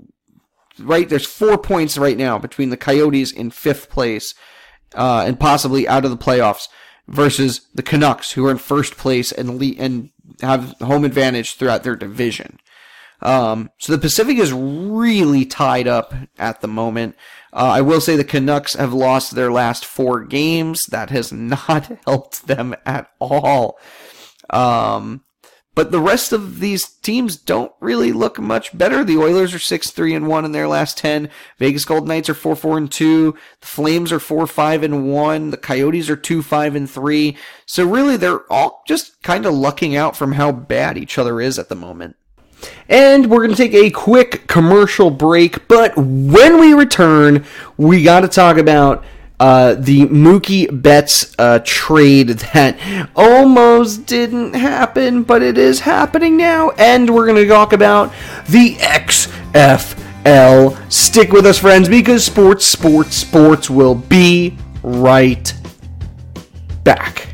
right? 0.79 1.09
There's 1.09 1.27
four 1.27 1.57
points 1.57 1.96
right 1.96 2.18
now 2.18 2.38
between 2.38 2.70
the 2.70 2.77
Coyotes 2.77 3.33
in 3.33 3.51
fifth 3.51 3.88
place, 3.88 4.35
uh, 4.94 5.25
and 5.27 5.40
possibly 5.40 5.88
out 5.88 6.05
of 6.05 6.11
the 6.11 6.16
playoffs 6.18 6.68
versus 7.09 7.68
the 7.75 7.83
Canucks, 7.83 8.33
who 8.33 8.46
are 8.46 8.51
in 8.51 8.59
first 8.59 8.96
place 8.96 9.33
and 9.33 9.61
and 9.79 10.11
have 10.40 10.75
home 10.81 11.05
advantage 11.05 11.55
throughout 11.55 11.83
their 11.83 11.96
division. 11.96 12.59
Um, 13.23 13.71
so 13.79 13.93
the 13.93 13.99
Pacific 13.99 14.37
is 14.37 14.53
really 14.53 15.45
tied 15.45 15.87
up 15.87 16.13
at 16.39 16.61
the 16.61 16.69
moment. 16.69 17.17
Uh, 17.53 17.73
I 17.75 17.81
will 17.81 18.01
say 18.01 18.17
the 18.17 18.25
Canucks 18.25 18.75
have 18.75 18.93
lost 18.93 19.35
their 19.35 19.53
last 19.53 19.85
four 19.85 20.25
games. 20.25 20.87
That 20.87 21.11
has 21.11 21.33
not 21.33 21.99
helped 22.05 22.47
them 22.47 22.75
at 22.85 23.11
all. 23.21 23.79
Um, 24.51 25.25
but 25.75 25.91
the 25.91 26.01
rest 26.01 26.35
of 26.35 26.61
these 26.61 26.87
teams 26.87 27.37
don't 27.37 27.73
really 27.81 28.13
look 28.13 28.39
much 28.39 28.77
better. 28.77 29.05
The 29.05 29.17
Oilers 29.17 29.55
are 29.55 29.59
6-3 29.59 30.17
and 30.17 30.27
1 30.27 30.45
in 30.45 30.53
their 30.53 30.69
last 30.69 30.99
10. 30.99 31.31
Vegas 31.59 31.87
Golden 31.87 32.09
Knights 32.09 32.29
are 32.29 32.35
4-4 32.35 32.77
and 32.77 32.93
2. 32.93 33.35
The 33.61 33.67
Flames 33.67 34.13
are 34.13 34.19
4-5 34.19 34.83
and 34.83 35.11
1. 35.11 35.51
The 35.51 35.57
Coyotes 35.57 36.11
are 36.11 36.17
2-5 36.17 36.77
and 36.77 36.91
3. 36.91 37.37
So 37.65 37.87
really 37.87 38.19
they're 38.19 38.53
all 38.53 38.83
just 38.87 39.23
kind 39.23 39.47
of 39.47 39.55
lucking 39.55 39.97
out 39.97 40.15
from 40.15 40.33
how 40.33 40.53
bad 40.53 40.99
each 40.99 41.17
other 41.17 41.41
is 41.41 41.59
at 41.59 41.71
the 41.71 41.75
moment. 41.75 42.17
And 42.88 43.31
we're 43.31 43.38
going 43.38 43.51
to 43.51 43.57
take 43.57 43.75
a 43.75 43.90
quick 43.90 44.46
commercial 44.46 45.11
break, 45.11 45.66
but 45.68 45.96
when 45.96 46.61
we 46.61 46.75
return, 46.75 47.44
we 47.77 48.03
got 48.03 48.20
to 48.20 48.29
talk 48.29 48.59
about 48.59 49.05
uh, 49.42 49.75
the 49.75 50.07
Mookie 50.07 50.68
Betts 50.83 51.35
uh, 51.37 51.59
trade 51.64 52.29
that 52.55 52.79
almost 53.16 54.07
didn't 54.07 54.55
happen, 54.55 55.25
but 55.25 55.42
it 55.42 55.59
is 55.59 55.81
happening 55.81 56.37
now. 56.37 56.70
And 56.70 57.12
we're 57.12 57.27
going 57.27 57.42
to 57.42 57.48
talk 57.48 57.72
about 57.72 58.12
the 58.48 58.77
XFL. 58.77 60.92
Stick 60.92 61.33
with 61.33 61.46
us, 61.46 61.59
friends, 61.59 61.88
because 61.88 62.25
sports, 62.25 62.64
sports, 62.64 63.16
sports 63.16 63.68
will 63.68 63.96
be 63.96 64.57
right 64.85 65.53
back. 66.85 67.32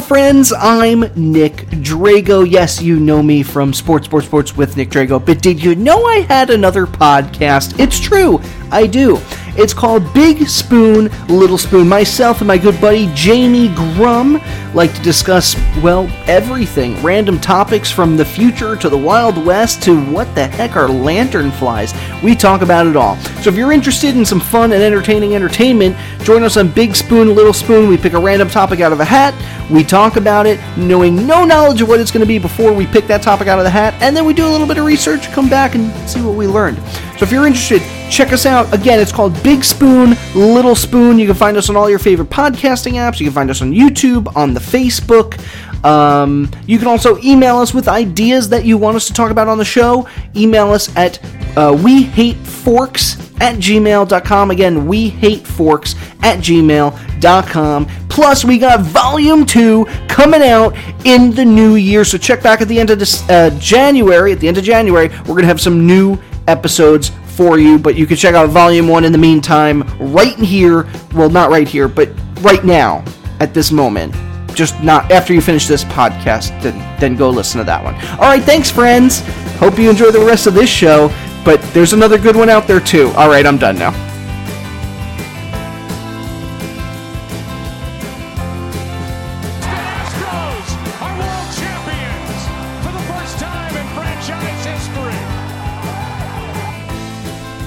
Friends. 0.00 0.52
I'm 0.56 1.00
Nick 1.14 1.56
Drago. 1.68 2.48
Yes, 2.48 2.80
you 2.80 2.98
know 2.98 3.22
me 3.22 3.42
from 3.42 3.72
Sports, 3.72 4.06
Sports, 4.06 4.26
Sports 4.26 4.56
with 4.56 4.76
Nick 4.76 4.88
Drago. 4.90 5.24
But 5.24 5.42
did 5.42 5.62
you 5.62 5.74
know 5.74 6.04
I 6.04 6.20
had 6.20 6.50
another 6.50 6.86
podcast? 6.86 7.78
It's 7.78 8.00
true, 8.00 8.40
I 8.70 8.86
do. 8.86 9.18
It's 9.60 9.74
called 9.74 10.14
Big 10.14 10.48
Spoon, 10.48 11.10
Little 11.28 11.58
Spoon. 11.58 11.86
Myself 11.86 12.40
and 12.40 12.48
my 12.48 12.56
good 12.56 12.80
buddy 12.80 13.12
Jamie 13.14 13.68
Grum 13.74 14.40
like 14.72 14.94
to 14.94 15.02
discuss, 15.02 15.54
well, 15.82 16.08
everything. 16.26 17.00
Random 17.02 17.38
topics 17.38 17.90
from 17.90 18.16
the 18.16 18.24
future 18.24 18.74
to 18.76 18.88
the 18.88 18.96
Wild 18.96 19.36
West 19.44 19.82
to 19.82 20.02
what 20.06 20.34
the 20.34 20.46
heck 20.46 20.76
are 20.76 20.88
lanternflies. 20.88 21.92
We 22.22 22.34
talk 22.34 22.62
about 22.62 22.86
it 22.86 22.96
all. 22.96 23.16
So 23.42 23.50
if 23.50 23.56
you're 23.56 23.70
interested 23.70 24.16
in 24.16 24.24
some 24.24 24.40
fun 24.40 24.72
and 24.72 24.82
entertaining 24.82 25.34
entertainment, 25.34 25.94
join 26.22 26.42
us 26.42 26.56
on 26.56 26.70
Big 26.70 26.96
Spoon, 26.96 27.34
Little 27.34 27.52
Spoon. 27.52 27.90
We 27.90 27.98
pick 27.98 28.14
a 28.14 28.18
random 28.18 28.48
topic 28.48 28.80
out 28.80 28.94
of 28.94 29.00
a 29.00 29.04
hat, 29.04 29.34
we 29.70 29.84
talk 29.84 30.16
about 30.16 30.46
it, 30.46 30.58
knowing 30.78 31.26
no 31.26 31.44
knowledge 31.44 31.82
of 31.82 31.88
what 31.88 32.00
it's 32.00 32.10
going 32.10 32.22
to 32.22 32.26
be 32.26 32.38
before 32.38 32.72
we 32.72 32.86
pick 32.86 33.06
that 33.08 33.20
topic 33.20 33.46
out 33.46 33.58
of 33.58 33.64
the 33.64 33.70
hat, 33.70 33.92
and 34.00 34.16
then 34.16 34.24
we 34.24 34.32
do 34.32 34.46
a 34.46 34.50
little 34.50 34.66
bit 34.66 34.78
of 34.78 34.86
research, 34.86 35.30
come 35.32 35.50
back 35.50 35.74
and 35.74 35.92
see 36.08 36.22
what 36.22 36.34
we 36.34 36.46
learned. 36.46 36.78
So 37.20 37.26
if 37.26 37.32
you're 37.32 37.46
interested, 37.46 37.82
check 38.10 38.32
us 38.32 38.46
out. 38.46 38.72
Again, 38.72 38.98
it's 38.98 39.12
called 39.12 39.34
Big 39.42 39.62
Spoon, 39.62 40.16
Little 40.34 40.74
Spoon. 40.74 41.18
You 41.18 41.26
can 41.26 41.34
find 41.34 41.54
us 41.58 41.68
on 41.68 41.76
all 41.76 41.90
your 41.90 41.98
favorite 41.98 42.30
podcasting 42.30 42.94
apps. 42.94 43.20
You 43.20 43.26
can 43.26 43.34
find 43.34 43.50
us 43.50 43.60
on 43.60 43.72
YouTube, 43.72 44.34
on 44.34 44.54
the 44.54 44.60
Facebook. 44.60 45.38
Um, 45.84 46.50
you 46.66 46.78
can 46.78 46.88
also 46.88 47.18
email 47.18 47.58
us 47.58 47.74
with 47.74 47.88
ideas 47.88 48.48
that 48.48 48.64
you 48.64 48.78
want 48.78 48.96
us 48.96 49.06
to 49.08 49.12
talk 49.12 49.30
about 49.30 49.48
on 49.48 49.58
the 49.58 49.66
show. 49.66 50.08
Email 50.34 50.70
us 50.70 50.96
at 50.96 51.22
uh, 51.58 51.78
we 51.84 52.04
hate 52.04 52.38
forks 52.38 53.18
at 53.38 53.56
gmail.com. 53.56 54.50
Again, 54.50 54.86
we 54.86 55.10
hate 55.10 55.46
forks 55.46 55.96
at 56.22 56.38
gmail.com. 56.38 57.86
Plus, 58.08 58.46
we 58.46 58.56
got 58.56 58.80
volume 58.80 59.44
two 59.44 59.84
coming 60.08 60.40
out 60.40 60.74
in 61.04 61.32
the 61.32 61.44
new 61.44 61.74
year. 61.74 62.02
So 62.06 62.16
check 62.16 62.42
back 62.42 62.62
at 62.62 62.68
the 62.68 62.80
end 62.80 62.88
of 62.88 62.98
this, 62.98 63.28
uh, 63.28 63.50
January. 63.58 64.32
At 64.32 64.40
the 64.40 64.48
end 64.48 64.56
of 64.56 64.64
January, 64.64 65.08
we're 65.08 65.34
going 65.34 65.42
to 65.42 65.48
have 65.48 65.60
some 65.60 65.86
new 65.86 66.18
episodes 66.46 67.10
for 67.26 67.58
you, 67.58 67.78
but 67.78 67.94
you 67.96 68.06
can 68.06 68.16
check 68.16 68.34
out 68.34 68.48
Volume 68.50 68.88
1 68.88 69.04
in 69.04 69.12
the 69.12 69.18
meantime, 69.18 69.82
right 69.98 70.36
in 70.36 70.44
here. 70.44 70.86
Well, 71.14 71.30
not 71.30 71.50
right 71.50 71.66
here, 71.66 71.88
but 71.88 72.10
right 72.42 72.64
now, 72.64 73.04
at 73.40 73.54
this 73.54 73.72
moment. 73.72 74.14
Just 74.54 74.80
not 74.82 75.10
after 75.10 75.32
you 75.32 75.40
finish 75.40 75.66
this 75.66 75.84
podcast, 75.84 76.60
then, 76.60 77.00
then 77.00 77.16
go 77.16 77.30
listen 77.30 77.58
to 77.58 77.64
that 77.64 77.82
one. 77.82 77.94
All 78.12 78.28
right, 78.28 78.42
thanks, 78.42 78.70
friends. 78.70 79.20
Hope 79.56 79.78
you 79.78 79.88
enjoy 79.88 80.10
the 80.10 80.24
rest 80.24 80.46
of 80.46 80.54
this 80.54 80.68
show, 80.68 81.08
but 81.44 81.60
there's 81.72 81.92
another 81.92 82.18
good 82.18 82.36
one 82.36 82.50
out 82.50 82.66
there, 82.66 82.80
too. 82.80 83.12
All 83.16 83.28
right, 83.28 83.46
I'm 83.46 83.58
done 83.58 83.78
now. 83.78 84.09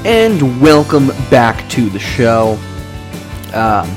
And 0.05 0.61
welcome 0.61 1.07
back 1.29 1.67
to 1.69 1.89
the 1.89 1.99
show. 1.99 2.59
Um, 3.53 3.89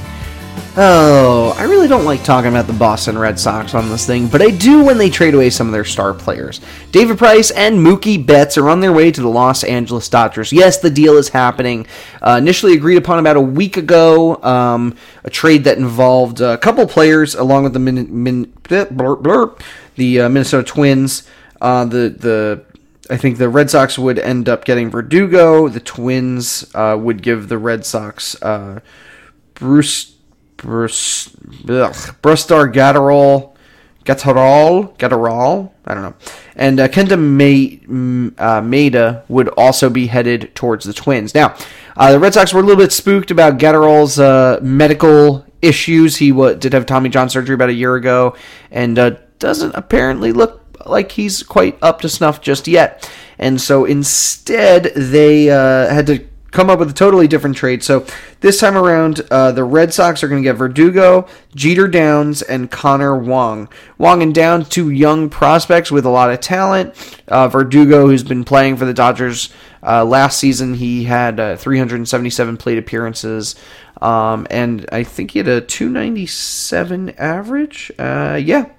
Oh, 0.78 1.56
I 1.56 1.62
really 1.62 1.88
don't 1.88 2.04
like 2.04 2.22
talking 2.22 2.50
about 2.50 2.66
the 2.66 2.74
Boston 2.74 3.16
Red 3.16 3.38
Sox 3.38 3.72
on 3.72 3.88
this 3.88 4.04
thing, 4.04 4.28
but 4.28 4.42
I 4.42 4.50
do 4.50 4.84
when 4.84 4.98
they 4.98 5.08
trade 5.08 5.32
away 5.32 5.48
some 5.48 5.66
of 5.66 5.72
their 5.72 5.86
star 5.86 6.12
players. 6.12 6.60
David 6.92 7.16
Price 7.16 7.50
and 7.50 7.78
Mookie 7.78 8.26
Betts 8.26 8.58
are 8.58 8.68
on 8.68 8.80
their 8.80 8.92
way 8.92 9.10
to 9.10 9.22
the 9.22 9.28
Los 9.28 9.64
Angeles 9.64 10.06
Dodgers. 10.10 10.52
Yes, 10.52 10.76
the 10.76 10.90
deal 10.90 11.16
is 11.16 11.30
happening. 11.30 11.86
Uh, 12.20 12.36
initially 12.38 12.74
agreed 12.74 12.98
upon 12.98 13.18
about 13.18 13.38
a 13.38 13.40
week 13.40 13.78
ago, 13.78 14.36
um, 14.42 14.94
a 15.24 15.30
trade 15.30 15.64
that 15.64 15.78
involved 15.78 16.42
a 16.42 16.58
couple 16.58 16.86
players 16.86 17.34
along 17.34 17.64
with 17.64 17.72
the 17.72 17.78
min, 17.78 18.22
min, 18.22 18.52
blur, 18.64 19.16
blur, 19.16 19.54
the 19.94 20.20
uh, 20.20 20.28
Minnesota 20.28 20.62
Twins. 20.62 21.26
Uh, 21.58 21.86
the 21.86 22.10
the 22.10 22.65
I 23.10 23.16
think 23.16 23.38
the 23.38 23.48
Red 23.48 23.70
Sox 23.70 23.98
would 23.98 24.18
end 24.18 24.48
up 24.48 24.64
getting 24.64 24.90
Verdugo. 24.90 25.68
The 25.68 25.80
Twins 25.80 26.70
uh, 26.74 26.96
would 27.00 27.22
give 27.22 27.48
the 27.48 27.58
Red 27.58 27.84
Sox 27.84 28.40
uh, 28.42 28.80
Bruce. 29.54 30.12
Brus, 30.56 31.36
ugh, 31.68 31.92
Brustar 32.22 32.72
Gatterall, 32.72 33.54
Gatterall, 34.04 34.96
Gatterall, 34.96 35.70
I 35.84 35.92
don't 35.92 36.02
know. 36.02 36.14
And 36.54 36.80
uh, 36.80 36.88
Kenta 36.88 37.12
uh, 37.12 38.60
Maeda 38.62 39.28
would 39.28 39.48
also 39.48 39.90
be 39.90 40.06
headed 40.06 40.54
towards 40.54 40.86
the 40.86 40.94
Twins. 40.94 41.34
Now, 41.34 41.54
uh, 41.94 42.12
the 42.12 42.18
Red 42.18 42.32
Sox 42.32 42.54
were 42.54 42.60
a 42.60 42.62
little 42.62 42.82
bit 42.82 42.92
spooked 42.92 43.30
about 43.30 43.58
Gatterall's 43.58 44.18
uh, 44.18 44.58
medical 44.62 45.44
issues. 45.60 46.16
He 46.16 46.30
w- 46.30 46.56
did 46.56 46.72
have 46.72 46.86
Tommy 46.86 47.10
John 47.10 47.28
surgery 47.28 47.54
about 47.54 47.68
a 47.68 47.74
year 47.74 47.94
ago, 47.94 48.34
and 48.70 48.96
doesn't 49.38 49.74
apparently 49.74 50.32
look 50.32 50.65
like 50.88 51.12
he's 51.12 51.42
quite 51.42 51.78
up 51.82 52.00
to 52.02 52.08
snuff 52.08 52.40
just 52.40 52.68
yet. 52.68 53.10
And 53.38 53.60
so 53.60 53.84
instead, 53.84 54.92
they 54.94 55.50
uh, 55.50 55.92
had 55.92 56.06
to 56.06 56.26
come 56.56 56.70
up 56.70 56.78
with 56.78 56.90
a 56.90 56.94
totally 56.94 57.28
different 57.28 57.54
trade. 57.54 57.82
So 57.82 58.06
this 58.40 58.58
time 58.58 58.78
around, 58.78 59.20
uh, 59.30 59.52
the 59.52 59.62
Red 59.62 59.92
Sox 59.92 60.22
are 60.22 60.28
going 60.28 60.42
to 60.42 60.48
get 60.48 60.56
Verdugo, 60.56 61.26
Jeter 61.54 61.86
Downs, 61.86 62.40
and 62.40 62.70
Connor 62.70 63.16
Wong. 63.18 63.68
Wong 63.98 64.22
and 64.22 64.34
Downs, 64.34 64.68
two 64.70 64.90
young 64.90 65.28
prospects 65.28 65.90
with 65.90 66.06
a 66.06 66.08
lot 66.08 66.30
of 66.30 66.40
talent. 66.40 66.94
Uh, 67.28 67.48
Verdugo, 67.48 68.06
who's 68.06 68.24
been 68.24 68.44
playing 68.44 68.78
for 68.78 68.86
the 68.86 68.94
Dodgers 68.94 69.52
uh, 69.82 70.04
last 70.04 70.38
season, 70.38 70.74
he 70.74 71.04
had 71.04 71.38
uh, 71.38 71.56
377 71.56 72.56
plate 72.56 72.78
appearances. 72.78 73.54
Um, 74.00 74.46
and 74.50 74.86
I 74.90 75.04
think 75.04 75.32
he 75.32 75.38
had 75.38 75.48
a 75.48 75.60
297 75.60 77.10
average. 77.18 77.92
Uh, 77.98 78.40
yeah. 78.42 78.70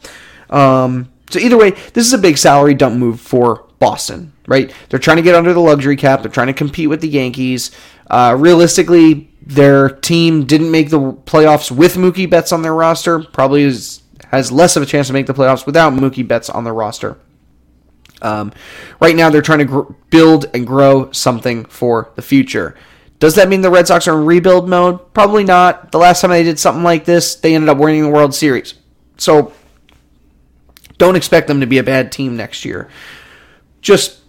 Um, 0.50 1.12
so 1.29 1.39
either 1.39 1.57
way, 1.57 1.71
this 1.71 2.05
is 2.05 2.13
a 2.13 2.17
big 2.17 2.37
salary 2.37 2.73
dump 2.73 2.95
move 2.95 3.19
for 3.19 3.67
Boston, 3.79 4.33
right? 4.47 4.73
They're 4.89 4.99
trying 4.99 5.17
to 5.17 5.23
get 5.23 5.35
under 5.35 5.53
the 5.53 5.59
luxury 5.59 5.95
cap. 5.95 6.21
They're 6.21 6.31
trying 6.31 6.47
to 6.47 6.53
compete 6.53 6.89
with 6.89 7.01
the 7.01 7.09
Yankees. 7.09 7.71
Uh, 8.09 8.35
realistically, 8.37 9.29
their 9.41 9.89
team 9.89 10.45
didn't 10.45 10.71
make 10.71 10.89
the 10.89 10.99
playoffs 10.99 11.69
with 11.69 11.95
Mookie 11.95 12.29
Betts 12.29 12.51
on 12.51 12.61
their 12.61 12.73
roster. 12.73 13.19
Probably 13.19 13.63
is, 13.63 14.01
has 14.31 14.51
less 14.51 14.75
of 14.75 14.83
a 14.83 14.85
chance 14.85 15.07
to 15.07 15.13
make 15.13 15.27
the 15.27 15.33
playoffs 15.33 15.65
without 15.65 15.93
Mookie 15.93 16.27
Betts 16.27 16.49
on 16.49 16.63
their 16.63 16.73
roster. 16.73 17.17
Um, 18.21 18.51
right 18.99 19.15
now, 19.15 19.29
they're 19.29 19.41
trying 19.41 19.59
to 19.59 19.65
gr- 19.65 19.93
build 20.09 20.47
and 20.53 20.65
grow 20.65 21.11
something 21.11 21.65
for 21.65 22.11
the 22.15 22.21
future. 22.21 22.75
Does 23.19 23.35
that 23.35 23.49
mean 23.49 23.61
the 23.61 23.69
Red 23.69 23.87
Sox 23.87 24.07
are 24.07 24.17
in 24.17 24.25
rebuild 24.25 24.69
mode? 24.69 25.13
Probably 25.13 25.43
not. 25.43 25.91
The 25.91 25.97
last 25.97 26.21
time 26.21 26.31
they 26.31 26.43
did 26.43 26.59
something 26.59 26.83
like 26.83 27.05
this, 27.05 27.35
they 27.35 27.55
ended 27.55 27.69
up 27.69 27.77
winning 27.77 28.03
the 28.03 28.09
World 28.09 28.33
Series. 28.33 28.75
So 29.17 29.53
don't 30.97 31.15
expect 31.15 31.47
them 31.47 31.60
to 31.60 31.67
be 31.67 31.77
a 31.77 31.83
bad 31.83 32.12
team 32.12 32.36
next 32.36 32.65
year 32.65 32.89
just 33.81 34.19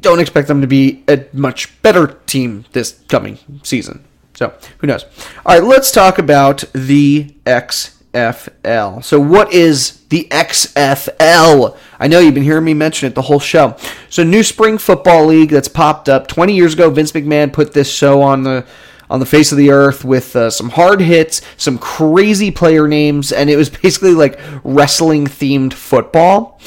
don't 0.00 0.20
expect 0.20 0.48
them 0.48 0.60
to 0.60 0.66
be 0.66 1.02
a 1.08 1.24
much 1.32 1.80
better 1.82 2.18
team 2.26 2.64
this 2.72 3.00
coming 3.08 3.38
season. 3.62 4.04
So 4.34 4.54
who 4.78 4.86
knows? 4.86 5.04
All 5.44 5.58
right, 5.58 5.64
let's 5.64 5.90
talk 5.90 6.18
about 6.18 6.64
the 6.72 7.34
XFL. 7.44 9.02
So 9.04 9.20
what 9.20 9.52
is 9.52 10.02
the 10.08 10.28
XFL? 10.30 11.76
I 11.98 12.08
know 12.08 12.18
you've 12.20 12.34
been 12.34 12.42
hearing 12.42 12.64
me 12.64 12.74
mention 12.74 13.06
it 13.08 13.14
the 13.14 13.22
whole 13.22 13.40
show. 13.40 13.76
So 14.08 14.22
new 14.22 14.42
spring 14.42 14.78
football 14.78 15.26
league 15.26 15.50
that's 15.50 15.68
popped 15.68 16.08
up 16.08 16.26
20 16.26 16.54
years 16.54 16.74
ago. 16.74 16.90
Vince 16.90 17.12
McMahon 17.12 17.52
put 17.52 17.72
this 17.72 17.90
show 17.90 18.22
on 18.22 18.42
the 18.42 18.66
on 19.10 19.20
the 19.20 19.26
face 19.26 19.52
of 19.52 19.58
the 19.58 19.70
earth 19.70 20.04
with 20.04 20.34
uh, 20.36 20.48
some 20.48 20.70
hard 20.70 21.00
hits, 21.00 21.42
some 21.56 21.76
crazy 21.76 22.50
player 22.50 22.88
names, 22.88 23.32
and 23.32 23.50
it 23.50 23.56
was 23.56 23.68
basically 23.82 24.14
like 24.14 24.40
wrestling 24.64 25.26
themed 25.26 25.74
football. 25.74 26.60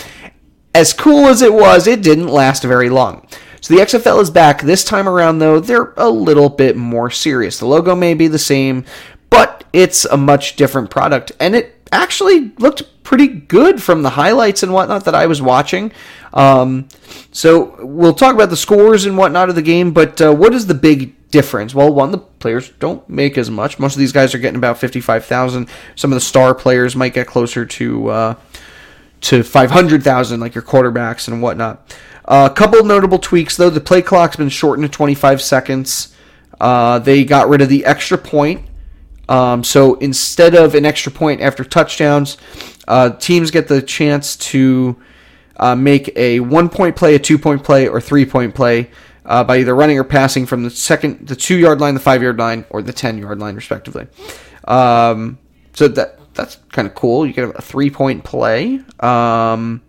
As 0.76 0.94
cool 0.94 1.28
as 1.28 1.42
it 1.42 1.54
was, 1.54 1.88
it 1.88 2.04
didn't 2.04 2.28
last 2.28 2.64
very 2.64 2.90
long. 2.90 3.26
So 3.62 3.74
the 3.74 3.82
XFL 3.82 4.22
is 4.22 4.30
back. 4.30 4.62
This 4.62 4.84
time 4.84 5.08
around, 5.08 5.40
though, 5.40 5.62
they're 5.62 5.94
a 5.96 6.10
little 6.10 6.50
bit 6.50 6.76
more 6.76 7.10
serious. 7.10 7.60
The 7.60 7.66
logo 7.66 7.96
may 7.96 8.14
be 8.14 8.28
the 8.28 8.40
same, 8.40 8.84
but 9.30 9.64
it's 9.72 10.04
a 10.04 10.18
much 10.18 10.58
different 10.58 10.90
product. 10.90 11.32
And 11.40 11.56
it 11.56 11.88
actually 11.94 12.52
looked 12.58 13.04
pretty 13.04 13.28
good 13.28 13.82
from 13.82 14.02
the 14.02 14.10
highlights 14.10 14.64
and 14.64 14.74
whatnot 14.74 15.06
that 15.06 15.16
I 15.16 15.28
was 15.28 15.42
watching. 15.42 15.94
Um, 16.34 16.90
so 17.32 17.78
we'll 17.86 18.16
talk 18.16 18.36
about 18.36 18.50
the 18.50 18.58
scores 18.58 19.06
and 19.06 19.18
whatnot 19.18 19.48
of 19.48 19.56
the 19.56 19.62
game, 19.62 19.94
but 19.94 20.20
uh, 20.20 20.34
what 20.34 20.54
is 20.54 20.68
the 20.68 20.74
big 20.74 21.16
difference? 21.34 21.74
Well, 21.74 21.92
one, 21.92 22.12
the 22.12 22.20
players 22.20 22.70
don't 22.80 23.08
make 23.10 23.38
as 23.38 23.50
much. 23.50 23.80
Most 23.80 23.96
of 23.96 24.00
these 24.00 24.12
guys 24.14 24.36
are 24.36 24.38
getting 24.38 24.56
about 24.56 24.78
55,000. 24.78 25.68
Some 25.96 26.12
of 26.12 26.16
the 26.16 26.22
star 26.22 26.54
players 26.54 26.96
might 26.96 27.14
get 27.14 27.28
closer 27.28 27.66
to. 27.66 28.10
Uh, 28.10 28.36
to 29.22 29.42
500,000 29.42 30.42
like 30.42 30.54
your 30.54 30.62
quarterbacks 30.62 31.30
and 31.30 31.42
whatnot. 31.42 31.96
A 32.26 32.30
uh, 32.30 32.50
couple 32.50 32.84
notable 32.84 33.18
tweaks 33.18 33.56
though. 33.56 33.70
The 33.70 33.80
play 33.80 34.02
clock's 34.02 34.36
been 34.36 34.50
shortened 34.50 34.86
to 34.86 34.92
25 34.92 35.42
seconds. 35.42 36.14
Uh, 36.60 37.00
they 37.00 37.24
got 37.24 37.48
rid 37.48 37.62
of 37.62 37.70
the 37.70 37.86
extra 37.86 38.18
point. 38.18 38.68
Um, 39.30 39.64
so 39.64 39.96
instead 39.96 40.56
of 40.56 40.76
an 40.76 40.86
extra 40.86 41.10
point 41.10 41.40
after 41.40 41.64
touchdowns, 41.64 42.38
uh, 42.86 43.12
teams 43.12 43.50
get 43.50 43.70
the 43.70 43.82
chance 43.82 44.36
to 44.36 44.98
uh, 45.56 45.74
make 45.76 46.12
a 46.18 46.42
one 46.42 46.68
point 46.68 46.98
play, 46.98 47.16
a 47.16 47.20
two 47.20 47.38
point 47.38 47.64
play, 47.64 47.88
or 47.88 48.02
three 48.02 48.26
point 48.26 48.54
play 48.54 48.90
uh, 49.26 49.44
by 49.44 49.60
either 49.60 49.76
running 49.76 49.98
or 49.98 50.04
passing 50.04 50.46
from 50.46 50.64
the 50.64 50.70
second, 50.70 51.28
the 51.28 51.36
two 51.36 51.58
yard 51.58 51.80
line, 51.80 51.94
the 51.94 52.00
five 52.00 52.22
yard 52.22 52.38
line, 52.38 52.66
or 52.70 52.82
the 52.82 52.94
10 52.94 53.18
yard 53.18 53.40
line, 53.40 53.56
respectively. 53.56 54.08
Um, 54.66 55.38
so 55.74 55.88
that 55.88 56.20
that's 56.34 56.58
kind 56.72 56.88
of 56.88 56.96
cool. 56.96 57.26
You 57.26 57.34
get 57.34 57.56
a 57.56 57.62
three 57.62 57.90
point 57.90 58.24
play. 58.24 58.82
Um, 59.00 59.82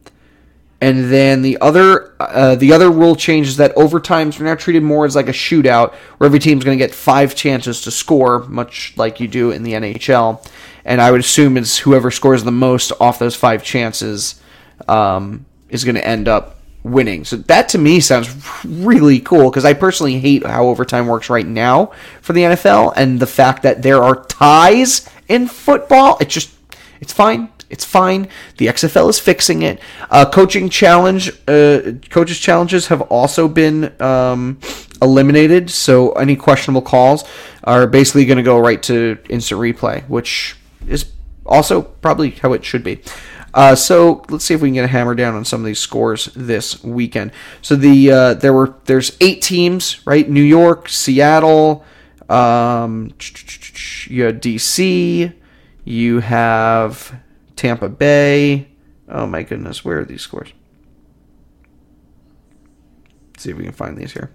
and 0.80 1.10
then 1.10 1.42
the 1.42 1.56
other 1.60 2.14
uh, 2.20 2.56
the 2.56 2.72
other 2.72 2.90
rule 2.90 3.16
change 3.16 3.48
is 3.48 3.56
that 3.56 3.74
overtimes 3.74 4.38
are 4.38 4.44
now 4.44 4.54
treated 4.54 4.82
more 4.82 5.06
as 5.06 5.16
like 5.16 5.28
a 5.28 5.32
shootout, 5.32 5.94
where 6.18 6.26
every 6.26 6.38
team's 6.38 6.64
going 6.64 6.78
to 6.78 6.84
get 6.84 6.94
five 6.94 7.34
chances 7.34 7.80
to 7.82 7.90
score, 7.90 8.40
much 8.40 8.92
like 8.96 9.20
you 9.20 9.28
do 9.28 9.50
in 9.50 9.62
the 9.62 9.72
NHL. 9.72 10.46
And 10.84 11.00
I 11.00 11.10
would 11.10 11.20
assume 11.20 11.56
it's 11.56 11.78
whoever 11.78 12.10
scores 12.10 12.44
the 12.44 12.52
most 12.52 12.92
off 13.00 13.18
those 13.18 13.34
five 13.34 13.64
chances 13.64 14.42
um, 14.86 15.46
is 15.70 15.84
going 15.84 15.94
to 15.94 16.06
end 16.06 16.28
up 16.28 16.53
winning. 16.84 17.24
So 17.24 17.36
that 17.36 17.70
to 17.70 17.78
me 17.78 17.98
sounds 17.98 18.28
really 18.64 19.18
cool 19.18 19.50
because 19.50 19.64
I 19.64 19.72
personally 19.72 20.20
hate 20.20 20.46
how 20.46 20.66
overtime 20.66 21.06
works 21.06 21.30
right 21.30 21.46
now 21.46 21.92
for 22.20 22.34
the 22.34 22.42
NFL 22.42 22.92
and 22.96 23.18
the 23.18 23.26
fact 23.26 23.62
that 23.62 23.82
there 23.82 24.02
are 24.02 24.22
ties 24.26 25.08
in 25.26 25.48
football. 25.48 26.18
It's 26.20 26.32
just, 26.32 26.54
it's 27.00 27.12
fine. 27.12 27.48
It's 27.70 27.84
fine. 27.84 28.28
The 28.58 28.66
XFL 28.66 29.08
is 29.08 29.18
fixing 29.18 29.62
it. 29.62 29.80
Uh, 30.10 30.30
coaching 30.30 30.68
challenge, 30.68 31.30
uh, 31.48 31.92
coaches 32.10 32.38
challenges 32.38 32.88
have 32.88 33.00
also 33.02 33.48
been 33.48 34.00
um, 34.00 34.60
eliminated. 35.00 35.70
So 35.70 36.12
any 36.12 36.36
questionable 36.36 36.82
calls 36.82 37.24
are 37.64 37.86
basically 37.86 38.26
going 38.26 38.36
to 38.36 38.44
go 38.44 38.58
right 38.58 38.82
to 38.84 39.18
instant 39.30 39.60
replay, 39.60 40.06
which 40.08 40.54
is 40.86 41.06
also 41.46 41.82
probably 41.82 42.30
how 42.30 42.52
it 42.52 42.64
should 42.64 42.84
be. 42.84 43.00
Uh, 43.54 43.76
so 43.76 44.24
let's 44.28 44.44
see 44.44 44.52
if 44.52 44.60
we 44.60 44.68
can 44.68 44.74
get 44.74 44.84
a 44.84 44.88
hammer 44.88 45.14
down 45.14 45.36
on 45.36 45.44
some 45.44 45.60
of 45.60 45.66
these 45.66 45.78
scores 45.78 46.26
this 46.34 46.82
weekend. 46.82 47.30
So 47.62 47.76
the 47.76 48.10
uh, 48.10 48.34
there 48.34 48.52
were 48.52 48.74
there's 48.86 49.16
eight 49.20 49.42
teams, 49.42 50.04
right? 50.04 50.28
New 50.28 50.42
York, 50.42 50.88
Seattle, 50.88 51.84
um, 52.28 53.14
you 54.08 54.24
had 54.24 54.42
DC, 54.42 55.32
you 55.84 56.20
have 56.20 57.20
Tampa 57.54 57.88
Bay. 57.88 58.68
Oh 59.08 59.26
my 59.26 59.44
goodness, 59.44 59.84
where 59.84 60.00
are 60.00 60.04
these 60.04 60.22
scores? 60.22 60.52
Let's 63.32 63.44
see 63.44 63.50
if 63.50 63.56
we 63.56 63.64
can 63.64 63.72
find 63.72 63.96
these 63.96 64.12
here. 64.12 64.32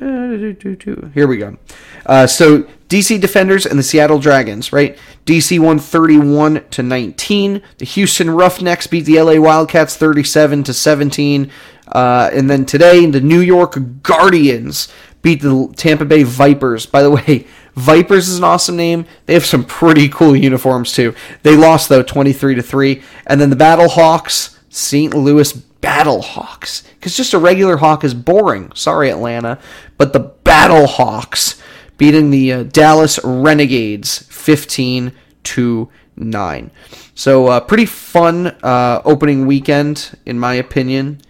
Uh, 0.00 1.08
here 1.14 1.26
we 1.26 1.38
go. 1.38 1.56
Uh, 2.04 2.26
so 2.26 2.66
DC 2.88 3.20
Defenders 3.20 3.66
and 3.66 3.78
the 3.78 3.82
Seattle 3.82 4.18
Dragons, 4.18 4.72
right? 4.72 4.96
DC 5.24 5.58
won 5.58 5.78
31 5.78 6.64
to 6.70 6.82
19. 6.82 7.62
The 7.78 7.84
Houston 7.84 8.30
Roughnecks 8.30 8.86
beat 8.86 9.06
the 9.06 9.20
LA 9.20 9.40
Wildcats 9.40 9.96
37 9.96 10.64
to 10.64 10.72
17. 10.74 11.50
Uh, 11.88 12.30
and 12.32 12.48
then 12.48 12.64
today, 12.64 13.06
the 13.06 13.20
New 13.20 13.40
York 13.40 14.02
Guardians 14.02 14.92
beat 15.22 15.42
the 15.42 15.72
Tampa 15.76 16.04
Bay 16.04 16.22
Vipers. 16.22 16.86
By 16.86 17.02
the 17.02 17.10
way, 17.26 17.46
Vipers 17.74 18.28
is 18.28 18.38
an 18.38 18.44
awesome 18.44 18.76
name. 18.76 19.04
They 19.26 19.34
have 19.34 19.44
some 19.44 19.64
pretty 19.64 20.08
cool 20.08 20.36
uniforms 20.36 20.92
too. 20.92 21.14
They 21.42 21.56
lost 21.56 21.88
though 21.88 22.02
23 22.02 22.54
to 22.54 22.62
3. 22.62 23.02
And 23.26 23.40
then 23.40 23.50
the 23.50 23.56
Battle 23.56 23.88
Hawks, 23.88 24.58
St. 24.68 25.12
Louis 25.12 25.52
Battle 25.52 26.22
Hawks. 26.22 26.82
Because 26.94 27.16
just 27.16 27.34
a 27.34 27.38
regular 27.38 27.76
hawk 27.76 28.04
is 28.04 28.14
boring. 28.14 28.70
Sorry, 28.74 29.10
Atlanta. 29.10 29.58
But 29.98 30.12
the 30.12 30.20
Battle 30.20 30.86
Hawks 30.86 31.60
beating 31.96 32.30
the 32.30 32.52
uh, 32.52 32.62
Dallas 32.64 33.18
Renegades 33.24 34.18
15 34.30 35.12
to 35.44 35.88
9. 36.16 36.70
So, 37.14 37.46
uh, 37.48 37.60
pretty 37.60 37.86
fun 37.86 38.48
uh, 38.62 39.00
opening 39.04 39.46
weekend, 39.46 40.18
in 40.26 40.38
my 40.38 40.54
opinion. 40.54 41.20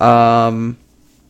Um, 0.00 0.78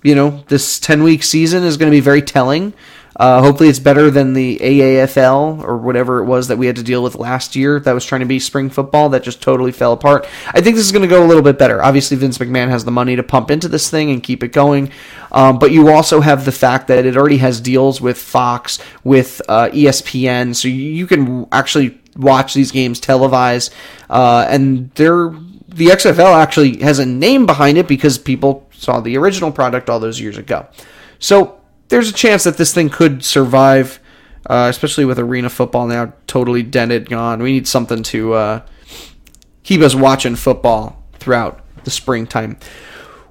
you 0.02 0.14
know, 0.14 0.44
this 0.48 0.78
10 0.78 1.02
week 1.02 1.22
season 1.22 1.64
is 1.64 1.76
going 1.76 1.90
to 1.90 1.96
be 1.96 2.00
very 2.00 2.22
telling. 2.22 2.74
Uh, 3.18 3.40
hopefully, 3.40 3.68
it's 3.68 3.78
better 3.78 4.10
than 4.10 4.34
the 4.34 4.58
AAFL 4.58 5.64
or 5.64 5.78
whatever 5.78 6.18
it 6.18 6.26
was 6.26 6.48
that 6.48 6.58
we 6.58 6.66
had 6.66 6.76
to 6.76 6.82
deal 6.82 7.02
with 7.02 7.16
last 7.16 7.56
year 7.56 7.80
that 7.80 7.92
was 7.92 8.04
trying 8.04 8.20
to 8.20 8.26
be 8.26 8.38
spring 8.38 8.68
football 8.68 9.08
that 9.08 9.22
just 9.22 9.42
totally 9.42 9.72
fell 9.72 9.92
apart. 9.92 10.28
I 10.48 10.60
think 10.60 10.76
this 10.76 10.84
is 10.84 10.92
going 10.92 11.02
to 11.02 11.08
go 11.08 11.24
a 11.24 11.26
little 11.26 11.42
bit 11.42 11.58
better. 11.58 11.82
Obviously, 11.82 12.16
Vince 12.16 12.38
McMahon 12.38 12.68
has 12.68 12.84
the 12.84 12.90
money 12.90 13.16
to 13.16 13.22
pump 13.22 13.50
into 13.50 13.68
this 13.68 13.90
thing 13.90 14.10
and 14.10 14.22
keep 14.22 14.42
it 14.42 14.52
going. 14.52 14.90
Um, 15.32 15.58
but 15.58 15.72
you 15.72 15.88
also 15.88 16.20
have 16.20 16.44
the 16.44 16.52
fact 16.52 16.88
that 16.88 17.06
it 17.06 17.16
already 17.16 17.38
has 17.38 17.60
deals 17.60 18.00
with 18.00 18.18
Fox, 18.18 18.78
with 19.02 19.40
uh, 19.48 19.68
ESPN, 19.72 20.54
so 20.54 20.68
you 20.68 21.06
can 21.06 21.46
actually 21.52 21.98
watch 22.16 22.54
these 22.54 22.70
games 22.70 23.00
televised. 23.00 23.72
Uh, 24.10 24.46
and 24.48 24.90
they're 24.92 25.34
the 25.68 25.88
XFL 25.88 26.34
actually 26.34 26.78
has 26.78 26.98
a 26.98 27.06
name 27.06 27.44
behind 27.44 27.76
it 27.76 27.86
because 27.86 28.18
people 28.18 28.66
saw 28.72 29.00
the 29.00 29.16
original 29.18 29.52
product 29.52 29.90
all 29.90 30.00
those 30.00 30.20
years 30.20 30.38
ago. 30.38 30.66
So 31.18 31.60
there's 31.88 32.08
a 32.08 32.12
chance 32.12 32.44
that 32.44 32.56
this 32.56 32.74
thing 32.74 32.88
could 32.88 33.24
survive, 33.24 34.00
uh, 34.48 34.66
especially 34.70 35.04
with 35.04 35.18
arena 35.18 35.48
football 35.50 35.86
now 35.86 36.12
totally 36.26 36.62
dented, 36.62 37.08
gone. 37.08 37.42
We 37.42 37.52
need 37.52 37.68
something 37.68 38.02
to 38.04 38.34
uh, 38.34 38.60
keep 39.62 39.80
us 39.80 39.94
watching 39.94 40.36
football 40.36 41.02
throughout 41.14 41.60
the 41.84 41.90
springtime. 41.90 42.58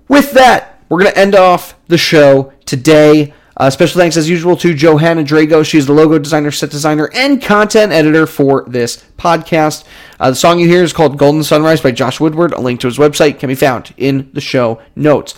With 0.08 0.32
that, 0.34 0.82
we're 0.90 1.02
going 1.02 1.12
to 1.12 1.18
end 1.18 1.36
off 1.36 1.76
the 1.88 1.98
show 1.98 2.54
today. 2.66 3.34
Uh, 3.58 3.70
special 3.70 4.00
thanks, 4.00 4.18
as 4.18 4.30
usual, 4.30 4.58
to 4.58 4.74
Johanna 4.74 5.24
Drago. 5.24 5.66
She's 5.66 5.86
the 5.86 5.94
logo 5.94 6.20
designer, 6.20 6.52
set 6.52 6.72
designer, 6.72 7.10
and 7.14 7.42
content 7.42 7.94
editor 7.94 8.28
for 8.28 8.66
this 8.68 9.04
podcast. 9.18 9.86
Uh, 10.20 10.32
the 10.32 10.36
song 10.36 10.60
you 10.60 10.68
hear 10.68 10.84
is 10.84 10.92
called 10.92 11.18
Golden 11.18 11.42
Sunrise 11.42 11.80
by 11.80 11.92
Josh 11.92 12.20
Woodward. 12.20 12.52
A 12.52 12.60
link 12.60 12.82
to 12.82 12.88
his 12.88 12.98
website 12.98 13.40
can 13.40 13.48
be 13.48 13.56
found 13.56 13.94
in 13.96 14.30
the 14.34 14.42
show 14.42 14.82
notes. 14.96 15.36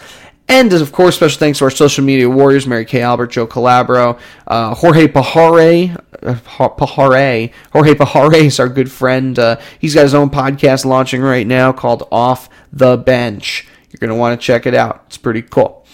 And 0.50 0.72
of 0.72 0.92
course, 0.94 1.18
special 1.18 1.40
thanks 1.40 1.60
to 1.60 1.66
our 1.66 1.72
social 1.72 2.06
media 2.06 2.30
warriors, 2.30 2.66
Mary 2.66 2.86
Kay 2.86 3.02
Albert, 3.02 3.28
Joe 3.28 3.48
Calabro, 3.48 4.18
uh, 4.48 4.76
Jorge 4.76 5.08
Pajare, 5.08 5.96
uh, 6.24 6.70
Pajare, 6.70 7.52
Jorge 7.74 7.94
Pajare 7.96 8.46
is 8.46 8.60
our 8.60 8.70
good 8.70 8.90
friend. 8.90 9.38
Uh, 9.38 9.60
he's 9.80 9.94
got 9.94 10.04
his 10.04 10.14
own 10.14 10.30
podcast 10.30 10.86
launching 10.86 11.22
right 11.22 11.46
now 11.46 11.74
called 11.74 12.08
Off 12.12 12.50
the 12.72 12.98
Bench. 12.98 13.68
You're 13.92 14.00
going 14.00 14.10
to 14.10 14.16
want 14.16 14.40
to 14.40 14.46
check 14.46 14.66
it 14.66 14.74
out. 14.74 15.04
It's 15.08 15.18
pretty 15.18 15.42
cool. 15.42 15.86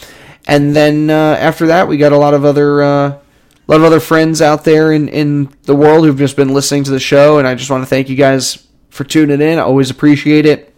And 0.46 0.76
then 0.76 1.10
uh, 1.10 1.38
after 1.40 1.68
that, 1.68 1.88
we 1.88 1.98
got 1.98 2.12
a 2.12 2.18
lot 2.18 2.34
of 2.34 2.46
other 2.46 2.84
uh, 2.84 3.10
a 3.10 3.22
lot 3.68 3.78
of 3.78 3.84
other 3.84 4.02
friends 4.02 4.42
out 4.42 4.66
there 4.66 4.92
in, 4.92 5.08
in 5.08 5.50
the 5.64 5.76
world 5.76 6.06
who've 6.06 6.18
just 6.18 6.36
been 6.36 6.54
listening 6.54 6.84
to 6.84 6.92
the 6.92 7.00
show, 7.00 7.40
and 7.40 7.48
I 7.48 7.56
just 7.56 7.72
want 7.72 7.82
to 7.82 7.88
thank 7.88 8.10
you 8.10 8.16
guys 8.16 8.68
for 8.90 9.04
tuning 9.04 9.42
in. 9.42 9.58
I 9.58 9.62
always 9.62 9.90
appreciate 9.90 10.46
it. 10.46 10.74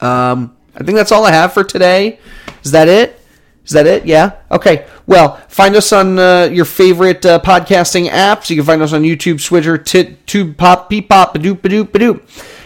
Um, 0.00 0.56
I 0.74 0.84
think 0.84 0.96
that's 0.96 1.12
all 1.12 1.24
I 1.24 1.32
have 1.32 1.52
for 1.52 1.64
today. 1.64 2.20
Is 2.64 2.72
that 2.72 2.88
it? 2.88 3.20
Is 3.64 3.72
that 3.72 3.86
it? 3.86 4.04
Yeah. 4.04 4.32
Okay. 4.50 4.86
Well, 5.06 5.36
find 5.48 5.74
us 5.74 5.92
on 5.92 6.18
uh, 6.18 6.50
your 6.52 6.64
favorite 6.64 7.24
uh, 7.24 7.40
podcasting 7.40 8.08
apps. 8.08 8.50
You 8.50 8.56
can 8.56 8.64
find 8.64 8.82
us 8.82 8.92
on 8.92 9.02
YouTube, 9.02 9.40
Stitcher, 9.40 9.78
Tit, 9.78 10.26
Tube, 10.26 10.56
Pop, 10.56 10.90
Beep, 10.90 11.08
Pop, 11.08 11.34
Badoop, 11.34 11.58
Badoop, 11.58 11.88
Badoop. 11.88 12.20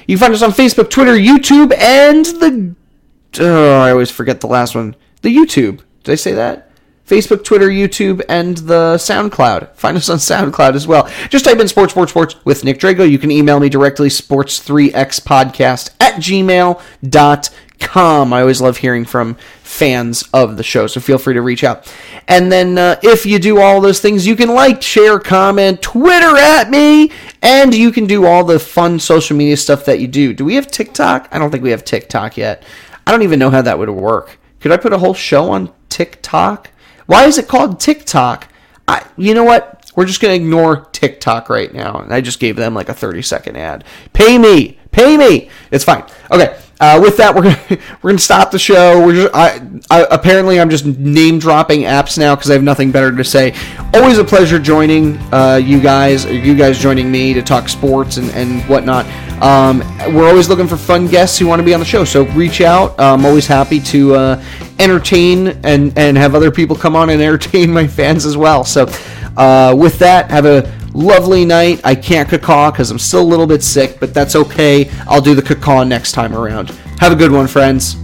You 0.07 0.17
can 0.17 0.21
find 0.21 0.35
us 0.35 0.43
on 0.43 0.51
Facebook, 0.51 0.91
Twitter, 0.91 1.15
YouTube, 1.15 1.73
and 1.79 2.25
the. 2.25 2.75
Oh, 3.41 3.79
I 3.79 3.91
always 3.91 4.11
forget 4.11 4.41
the 4.41 4.47
last 4.49 4.75
one. 4.75 4.97
The 5.23 5.35
YouTube. 5.35 5.83
Did 6.03 6.13
I 6.13 6.17
say 6.17 6.33
that? 6.33 6.69
Facebook, 7.07 7.43
Twitter, 7.45 7.69
YouTube, 7.69 8.23
and 8.29 8.59
the 8.59 8.97
SoundCloud. 8.97 9.75
Find 9.75 9.97
us 9.97 10.11
on 10.11 10.19
SoundCloud 10.19 10.75
as 10.75 10.87
well. 10.87 11.09
Just 11.31 11.45
type 11.45 11.59
in 11.59 11.67
Sports, 11.69 11.93
Sports, 11.93 12.13
Sports 12.13 12.37
with 12.45 12.65
Nick 12.65 12.79
Drago. 12.79 13.09
You 13.09 13.19
can 13.19 13.31
email 13.31 13.61
me 13.61 13.71
directly, 13.71 14.09
sports3xpodcast 14.11 15.91
at 16.01 16.17
gmail.com. 16.17 16.73
I 18.33 18.41
always 18.41 18.61
love 18.61 18.77
hearing 18.79 19.07
from 19.07 19.39
fans 19.69 20.27
of 20.33 20.57
the 20.57 20.63
show, 20.63 20.87
so 20.87 20.99
feel 20.99 21.19
free 21.19 21.35
to 21.35 21.43
reach 21.43 21.63
out. 21.63 21.93
And 22.27 22.51
then 22.51 22.79
uh, 22.79 22.99
if 23.03 23.27
you 23.27 23.39
do 23.39 23.61
all 23.61 23.81
those 23.81 24.01
things, 24.01 24.27
you 24.27 24.35
can 24.35 24.49
like, 24.49 24.83
share, 24.83 25.19
comment, 25.19 25.83
Twitter 25.83 26.37
at 26.37 26.71
me, 26.71 27.13
and 27.43 27.75
you 27.75 27.93
can 27.93 28.07
do 28.07 28.25
all 28.25 28.45
the 28.45 28.59
fun 28.59 28.99
social 28.99 29.37
media 29.37 29.57
stuff 29.57 29.85
that 29.85 30.01
you 30.01 30.09
do. 30.09 30.33
Do 30.33 30.45
we 30.45 30.55
have 30.55 30.71
TikTok? 30.71 31.29
I 31.31 31.39
don't 31.39 31.51
think 31.51 31.63
we 31.63 31.71
have 31.71 31.85
TikTok 31.85 32.39
yet. 32.39 32.65
I 33.07 33.13
don't 33.13 33.23
even 33.23 33.39
know 33.39 33.51
how 33.51 33.63
that 33.63 33.79
would 33.79 33.91
work. 33.91 34.39
Could 34.61 34.73
I 34.73 34.79
put 34.79 34.95
a 34.95 34.99
whole 34.99 35.15
show 35.15 35.51
on 35.51 35.73
TikTok? 35.91 36.71
Why 37.07 37.27
is 37.27 37.37
it 37.37 37.47
called 37.47 37.79
TikTok? 37.79 38.49
I, 38.89 39.07
you 39.19 39.35
know 39.35 39.45
what? 39.45 39.91
We're 39.95 40.07
just 40.07 40.21
going 40.21 40.33
to 40.33 40.45
ignore 40.45 40.87
TikTok 40.93 41.51
right 41.51 41.73
now. 41.73 42.01
And 42.01 42.13
I 42.13 42.21
just 42.23 42.41
gave 42.41 42.57
them 42.57 42.75
like 42.75 42.89
a 42.89 42.95
30 42.95 43.21
second 43.23 43.57
ad. 43.57 43.85
Pay 44.15 44.39
me. 44.39 44.78
Pay 44.99 45.17
me. 45.17 45.49
It's 45.71 45.85
fine. 45.85 46.03
Okay. 46.33 46.59
Uh, 46.81 46.99
with 47.01 47.17
that, 47.19 47.33
we're 47.33 47.43
gonna 47.69 47.83
we're 48.03 48.11
gonna 48.11 48.19
stop 48.19 48.51
the 48.51 48.59
show. 48.59 49.05
We're 49.05 49.15
just 49.15 49.33
I, 49.33 49.61
I 49.89 50.07
apparently 50.11 50.59
I'm 50.59 50.71
just 50.71 50.87
name 50.87 51.39
dropping 51.39 51.83
apps 51.83 52.19
now 52.19 52.35
because 52.35 52.51
I 52.51 52.55
have 52.55 52.65
nothing 52.65 52.91
better 52.91 53.15
to 53.15 53.23
say. 53.23 53.55
Always 53.95 54.19
a 54.19 54.25
pleasure 54.25 54.59
joining 54.59 55.17
uh, 55.33 55.61
you 55.63 55.81
guys, 55.81 56.25
you 56.25 56.57
guys 56.57 56.81
joining 56.81 57.13
me 57.13 57.33
to 57.35 57.43
talk 57.43 57.69
sports 57.69 58.17
and 58.17 58.29
and 58.31 58.61
whatnot. 58.63 59.07
Um, 59.41 59.79
we're 60.13 60.29
always 60.29 60.49
looking 60.49 60.67
for 60.67 60.77
fun 60.77 61.07
guests 61.07 61.39
who 61.39 61.47
want 61.47 61.61
to 61.61 61.65
be 61.65 61.75
on 61.75 61.81
the 61.81 61.87
show, 61.87 62.05
so 62.05 62.25
reach 62.31 62.61
out. 62.61 62.99
I'm 62.99 63.25
always 63.25 63.47
happy 63.47 63.79
to 63.79 64.17
uh, 64.17 64.45
entertain 64.81 65.49
and 65.63 65.97
and 65.97 66.17
have 66.17 66.35
other 66.35 66.51
people 66.51 66.75
come 66.75 66.97
on 66.97 67.11
and 67.11 67.23
entertain 67.29 67.73
my 67.73 67.87
fans 67.87 68.27
as 68.27 68.37
well. 68.37 68.65
So 68.65 68.91
uh, 69.37 69.77
with 69.79 69.99
that, 70.01 70.29
have 70.33 70.45
a 70.45 70.63
lovely 70.95 71.45
night. 71.45 71.81
I 71.85 71.95
can't 71.95 72.29
cacaw 72.29 72.71
because 72.71 72.91
I'm 72.91 72.99
still 72.99 73.23
a 73.23 73.31
little 73.31 73.47
bit 73.47 73.63
sick, 73.63 73.99
but 74.01 74.15
that's 74.15 74.35
okay. 74.37 74.91
I'll 75.07 75.21
do 75.21 75.35
the 75.35 75.43
cacaw 75.43 75.85
next 75.85 76.13
time 76.13 76.35
around. 76.35 76.71
Have 76.99 77.13
a 77.13 77.17
good 77.17 77.31
one, 77.31 77.47
friends. 77.47 77.97